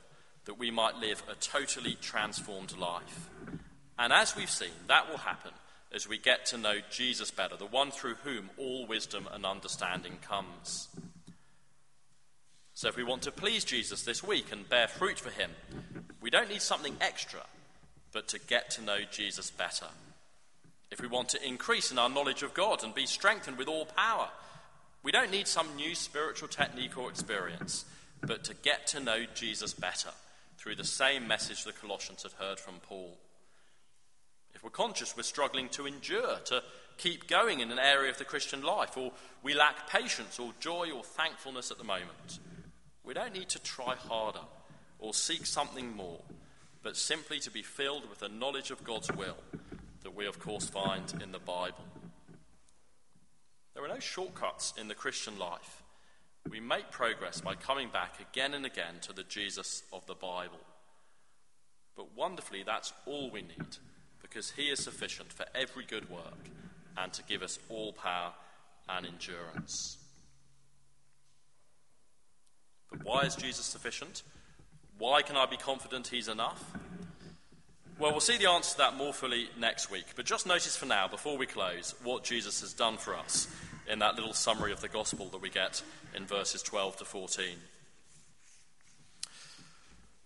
that 0.47 0.59
we 0.59 0.73
might 0.73 0.97
live 0.97 1.23
a 1.31 1.37
totally 1.37 1.97
transformed 2.01 2.77
life. 2.77 3.31
And 3.97 4.13
as 4.13 4.35
we've 4.35 4.51
seen, 4.51 4.75
that 4.89 5.09
will 5.09 5.19
happen 5.19 5.53
as 5.93 6.09
we 6.09 6.19
get 6.19 6.47
to 6.47 6.59
know 6.59 6.77
Jesus 6.91 7.31
better, 7.31 7.57
the 7.57 7.67
one 7.67 7.91
through 7.91 8.15
whom 8.23 8.51
all 8.57 8.87
wisdom 8.87 9.29
and 9.33 9.45
understanding 9.45 10.19
comes. 10.23 10.89
So, 12.75 12.89
if 12.89 12.97
we 12.97 13.05
want 13.05 13.23
to 13.23 13.33
please 13.33 13.65
Jesus 13.65 14.03
this 14.03 14.23
week 14.23 14.53
and 14.53 14.69
bear 14.69 14.89
fruit 14.89 15.19
for 15.19 15.31
him, 15.31 15.51
we 16.21 16.31
don't 16.31 16.49
need 16.49 16.63
something 16.63 16.97
extra, 17.01 17.41
but 18.13 18.29
to 18.29 18.39
get 18.39 18.71
to 18.71 18.83
know 18.83 18.99
Jesus 19.11 19.51
better. 19.51 19.87
If 20.91 21.01
we 21.01 21.09
want 21.09 21.29
to 21.31 21.47
increase 21.47 21.91
in 21.93 21.99
our 21.99 22.09
knowledge 22.09 22.43
of 22.43 22.55
God 22.55 22.83
and 22.83 22.95
be 22.95 23.07
strengthened 23.07 23.59
with 23.59 23.69
all 23.69 23.87
power, 23.87 24.29
we 25.03 25.13
don't 25.13 25.31
need 25.31 25.47
some 25.47 25.77
new 25.77 25.95
spiritual 25.95 26.49
technique 26.49 26.99
or 26.99 27.09
experience, 27.09 27.85
but 28.23 28.45
to 28.45 28.55
get 28.55 28.87
to 28.89 29.01
know 29.01 29.25
Jesus 29.35 29.73
better 29.73 30.11
through 30.59 30.77
the 30.77 30.85
same 30.85 31.27
message 31.27 31.65
the 31.65 31.73
Colossians 31.73 32.23
had 32.23 32.33
heard 32.33 32.61
from 32.61 32.75
Paul. 32.83 33.17
If 34.61 34.65
we're 34.65 34.71
conscious 34.73 35.17
we're 35.17 35.23
struggling 35.23 35.71
to 35.71 35.87
endure, 35.87 36.37
to 36.45 36.63
keep 36.99 37.27
going 37.27 37.61
in 37.61 37.73
an 37.73 37.79
area 37.79 38.11
of 38.11 38.19
the 38.19 38.27
Christian 38.27 38.63
life, 38.63 38.95
or 38.95 39.11
we 39.43 39.55
lack 39.55 39.89
patience 39.89 40.39
or 40.39 40.53
joy 40.61 40.91
or 40.91 41.03
thankfulness 41.03 41.71
at 41.71 41.79
the 41.79 41.85
moment, 41.85 42.41
we 43.03 43.15
don't 43.15 43.33
need 43.33 43.49
to 43.49 43.63
try 43.63 43.95
harder 43.95 44.45
or 44.99 45.15
seek 45.15 45.47
something 45.47 45.97
more, 45.97 46.21
but 46.83 46.95
simply 46.95 47.41
to 47.41 47.51
be 47.51 47.63
filled 47.63 48.07
with 48.11 48.19
the 48.19 48.29
knowledge 48.29 48.71
of 48.71 48.85
God's 48.85 49.11
will 49.11 49.39
that 50.03 50.15
we, 50.15 50.27
of 50.27 50.39
course, 50.39 50.69
find 50.69 51.11
in 51.23 51.33
the 51.33 51.39
Bible. 51.39 51.87
There 53.73 53.83
are 53.83 53.89
no 53.89 53.99
shortcuts 53.99 54.75
in 54.79 54.89
the 54.89 54.95
Christian 54.95 55.39
life. 55.39 55.83
We 56.51 56.61
make 56.61 56.91
progress 56.91 57.41
by 57.41 57.55
coming 57.55 57.89
back 57.89 58.21
again 58.21 58.53
and 58.53 58.67
again 58.67 58.97
to 59.05 59.15
the 59.15 59.23
Jesus 59.23 59.85
of 59.91 60.05
the 60.05 60.15
Bible. 60.15 60.61
But 61.97 62.15
wonderfully, 62.15 62.63
that's 62.63 62.93
all 63.07 63.31
we 63.31 63.41
need, 63.41 63.79
because 64.31 64.53
He 64.53 64.65
is 64.65 64.83
sufficient 64.83 65.33
for 65.33 65.45
every 65.55 65.85
good 65.85 66.09
work 66.09 66.49
and 66.97 67.13
to 67.13 67.23
give 67.25 67.43
us 67.43 67.59
all 67.69 67.93
power 67.93 68.33
and 68.89 69.05
endurance. 69.05 69.99
But 72.91 73.05
why 73.05 73.23
is 73.23 73.37
Jesus 73.37 73.67
sufficient? 73.67 74.23
Why 74.99 75.23
can 75.23 75.37
I 75.37 75.47
be 75.47 75.57
confident 75.57 76.09
He's 76.09 76.29
enough? 76.29 76.65
Well, 77.99 78.13
we'll 78.13 78.21
see 78.21 78.39
the 78.39 78.49
answer 78.49 78.73
to 78.73 78.79
that 78.79 78.97
more 78.97 79.13
fully 79.13 79.51
next 79.59 79.91
week, 79.91 80.07
but 80.17 80.25
just 80.25 80.47
notice 80.47 80.75
for 80.75 80.87
now, 80.87 81.07
before 81.07 81.37
we 81.37 81.45
close, 81.45 81.95
what 82.03 82.25
Jesus 82.25 82.63
has 82.63 82.73
done 82.73 82.97
for 82.97 83.15
us 83.15 83.47
in 83.87 83.99
that 83.99 84.15
little 84.15 84.33
summary 84.33 84.73
of 84.73 84.81
the 84.81 84.89
gospel 84.89 85.27
that 85.27 85.43
we 85.43 85.51
get 85.51 85.83
in 86.17 86.25
verses 86.25 86.63
12 86.63 86.97
to 86.99 87.05
14. 87.05 87.45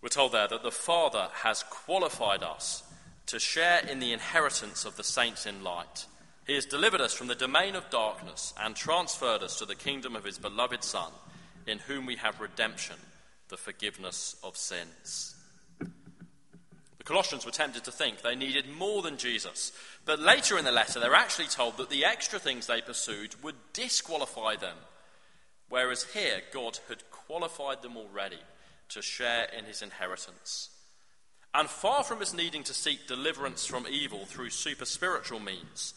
We're 0.01 0.09
told 0.09 0.33
there 0.33 0.47
that 0.47 0.62
the 0.62 0.71
Father 0.71 1.29
has 1.33 1.64
qualified 1.64 2.43
us 2.43 2.84
to 3.27 3.39
share 3.39 3.81
in 3.81 4.01
the 4.01 4.13
inheritance 4.13 4.85
of 4.85 4.97
the 4.97 5.05
saints 5.05 5.47
in 5.47 5.63
light. 5.63 6.07
He 6.47 6.55
has 6.55 6.67
delivered 6.67 7.01
us 7.01 7.15
from 7.15 7.27
the 7.27 7.35
domain 7.35 7.75
of 7.75 7.89
darkness 7.91 8.53
and 8.61 8.77
transferred 8.77 9.43
us 9.43 9.59
to 9.59 9.65
the 9.65 9.75
kingdom 9.75 10.15
of 10.15 10.25
His 10.25 10.39
beloved 10.39 10.85
Son, 10.85 11.11
in 11.67 11.79
whom 11.79 12.05
we 12.05 12.17
have 12.17 12.41
redemption, 12.41 12.97
the 13.49 13.57
forgiveness 13.57 14.37
of 14.43 14.57
sins. 14.57 15.35
The 15.79 17.05
Colossians 17.05 17.45
were 17.45 17.53
tempted 17.53 17.85
to 17.85 17.93
think 17.93 18.23
they 18.23 18.35
needed 18.35 18.67
more 18.69 19.03
than 19.03 19.19
Jesus. 19.19 19.73
But 20.07 20.21
later 20.21 20.57
in 20.59 20.65
the 20.65 20.73
letter, 20.73 21.01
they're 21.01 21.15
actually 21.15 21.49
told 21.49 21.77
that 21.77 21.91
the 21.91 22.05
extra 22.05 22.39
things 22.39 22.67
they 22.67 22.81
pursued 22.81 23.43
would 23.43 23.57
disqualify 23.75 24.57
them. 24.57 24.77
Whereas 25.69 26.05
here, 26.15 26.41
God 26.53 26.79
had 26.89 27.11
qualified 27.11 27.83
them 27.83 27.97
already 27.97 28.39
to 28.91 29.03
share 29.03 29.49
in 29.57 29.67
his 29.67 29.83
inheritance. 29.83 30.71
And 31.55 31.69
far 31.69 32.03
from 32.03 32.21
us 32.21 32.35
needing 32.35 32.64
to 32.64 32.75
seek 32.75 33.07
deliverance 33.07 33.64
from 33.64 33.87
evil 33.88 34.25
through 34.25 34.51
super 34.51 34.85
spiritual 34.85 35.38
means, 35.38 35.95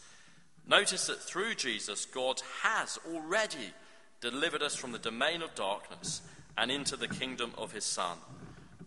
notice 0.68 1.08
that 1.08 1.20
through 1.20 1.56
Jesus, 1.56 2.06
God 2.06 2.40
has 2.62 2.98
already 3.12 3.72
delivered 4.20 4.62
us 4.62 4.76
from 4.76 4.92
the 4.92 4.98
domain 4.98 5.42
of 5.42 5.54
darkness 5.54 6.22
and 6.56 6.70
into 6.70 6.96
the 6.96 7.08
kingdom 7.08 7.52
of 7.58 7.72
his 7.72 7.84
Son 7.84 8.18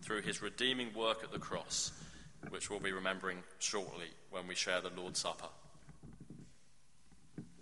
through 0.00 0.22
his 0.22 0.42
redeeming 0.42 0.94
work 0.94 1.22
at 1.22 1.30
the 1.30 1.38
cross 1.38 1.92
which 2.50 2.70
we'll 2.70 2.80
be 2.80 2.92
remembering 2.92 3.38
shortly 3.58 4.08
when 4.30 4.46
we 4.46 4.54
share 4.54 4.80
the 4.80 4.90
Lord's 4.96 5.20
Supper. 5.20 5.46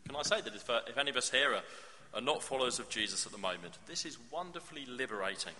Can 0.06 0.16
I 0.16 0.22
say 0.22 0.40
that 0.40 0.54
if, 0.54 0.68
uh, 0.68 0.80
if 0.88 0.98
any 0.98 1.10
of 1.10 1.16
us 1.16 1.30
here 1.30 1.54
are, 1.54 1.62
are 2.14 2.20
not 2.20 2.42
followers 2.42 2.78
of 2.78 2.88
Jesus 2.88 3.26
at 3.26 3.32
the 3.32 3.38
moment, 3.38 3.78
this 3.86 4.04
is 4.04 4.18
wonderfully 4.32 4.86
liberating 4.86 5.52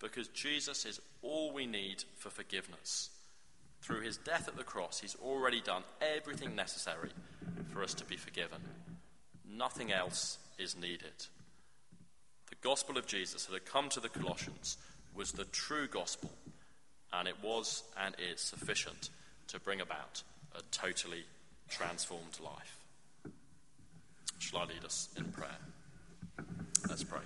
because 0.00 0.28
Jesus 0.28 0.84
is 0.84 1.00
all 1.22 1.52
we 1.52 1.66
need 1.66 2.04
for 2.16 2.30
forgiveness. 2.30 3.10
Through 3.82 4.00
his 4.00 4.16
death 4.16 4.48
at 4.48 4.56
the 4.56 4.64
cross, 4.64 5.00
he's 5.00 5.16
already 5.22 5.60
done 5.60 5.82
everything 6.00 6.54
necessary 6.54 7.10
for 7.72 7.82
us 7.82 7.94
to 7.94 8.04
be 8.04 8.16
forgiven. 8.16 8.60
Nothing 9.48 9.92
else 9.92 10.38
is 10.58 10.76
needed. 10.76 11.26
The 12.48 12.56
gospel 12.62 12.98
of 12.98 13.06
Jesus 13.06 13.44
that 13.44 13.52
had 13.52 13.64
come 13.64 13.88
to 13.90 14.00
the 14.00 14.08
Colossians 14.08 14.76
was 15.14 15.32
the 15.32 15.44
true 15.44 15.86
gospel 15.88 16.30
and 17.12 17.28
it 17.28 17.36
was 17.42 17.82
and 18.04 18.14
is 18.32 18.40
sufficient 18.40 19.10
to 19.48 19.60
bring 19.60 19.80
about 19.80 20.22
a 20.54 20.62
totally 20.70 21.24
transformed 21.68 22.38
life. 22.42 22.84
Shall 24.38 24.60
I 24.60 24.64
lead 24.64 24.84
us 24.84 25.08
in 25.16 25.24
prayer? 25.24 25.58
Let's 26.88 27.04
pray. 27.04 27.20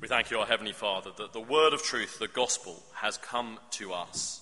We 0.00 0.06
thank 0.06 0.30
you, 0.30 0.38
our 0.38 0.46
Heavenly 0.46 0.72
Father, 0.72 1.10
that 1.16 1.32
the 1.32 1.40
word 1.40 1.72
of 1.72 1.82
truth, 1.82 2.20
the 2.20 2.28
gospel, 2.28 2.80
has 2.94 3.16
come 3.16 3.58
to 3.72 3.92
us. 3.92 4.40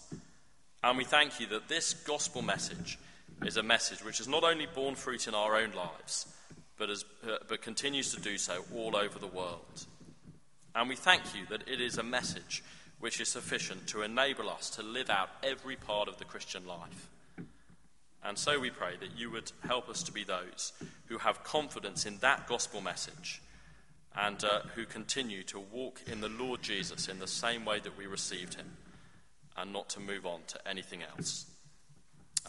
And 0.84 0.98
we 0.98 1.04
thank 1.04 1.40
you 1.40 1.46
that 1.46 1.66
this 1.66 1.94
gospel 1.94 2.42
message 2.42 2.98
is 3.42 3.56
a 3.56 3.62
message 3.62 4.04
which 4.04 4.18
has 4.18 4.28
not 4.28 4.44
only 4.44 4.66
borne 4.66 4.96
fruit 4.96 5.26
in 5.26 5.34
our 5.34 5.56
own 5.56 5.72
lives, 5.72 6.26
but, 6.76 6.90
has, 6.90 7.06
uh, 7.26 7.38
but 7.48 7.62
continues 7.62 8.14
to 8.14 8.20
do 8.20 8.36
so 8.36 8.66
all 8.74 8.94
over 8.94 9.18
the 9.18 9.26
world. 9.26 9.86
And 10.74 10.90
we 10.90 10.96
thank 10.96 11.22
you 11.34 11.46
that 11.48 11.66
it 11.66 11.80
is 11.80 11.96
a 11.96 12.02
message 12.02 12.62
which 13.00 13.18
is 13.18 13.30
sufficient 13.30 13.86
to 13.88 14.02
enable 14.02 14.50
us 14.50 14.68
to 14.70 14.82
live 14.82 15.08
out 15.08 15.30
every 15.42 15.76
part 15.76 16.06
of 16.06 16.18
the 16.18 16.26
Christian 16.26 16.66
life. 16.66 17.08
And 18.22 18.36
so 18.36 18.60
we 18.60 18.68
pray 18.68 18.96
that 19.00 19.16
you 19.16 19.30
would 19.30 19.52
help 19.66 19.88
us 19.88 20.02
to 20.02 20.12
be 20.12 20.22
those 20.22 20.74
who 21.06 21.16
have 21.16 21.44
confidence 21.44 22.04
in 22.04 22.18
that 22.18 22.46
gospel 22.46 22.82
message 22.82 23.40
and 24.16 24.42
uh, 24.44 24.60
who 24.74 24.84
continue 24.84 25.42
to 25.44 25.60
walk 25.60 26.00
in 26.10 26.20
the 26.20 26.28
Lord 26.28 26.62
Jesus 26.62 27.08
in 27.08 27.18
the 27.18 27.26
same 27.26 27.64
way 27.64 27.80
that 27.80 27.96
we 27.98 28.06
received 28.06 28.54
him 28.54 28.76
and 29.56 29.72
not 29.72 29.88
to 29.90 30.00
move 30.00 30.26
on 30.26 30.40
to 30.48 30.68
anything 30.68 31.02
else. 31.02 31.46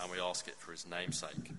And 0.01 0.11
we 0.11 0.19
ask 0.19 0.47
it 0.47 0.55
for 0.57 0.71
his 0.71 0.85
name's 0.87 1.19
sake. 1.19 1.51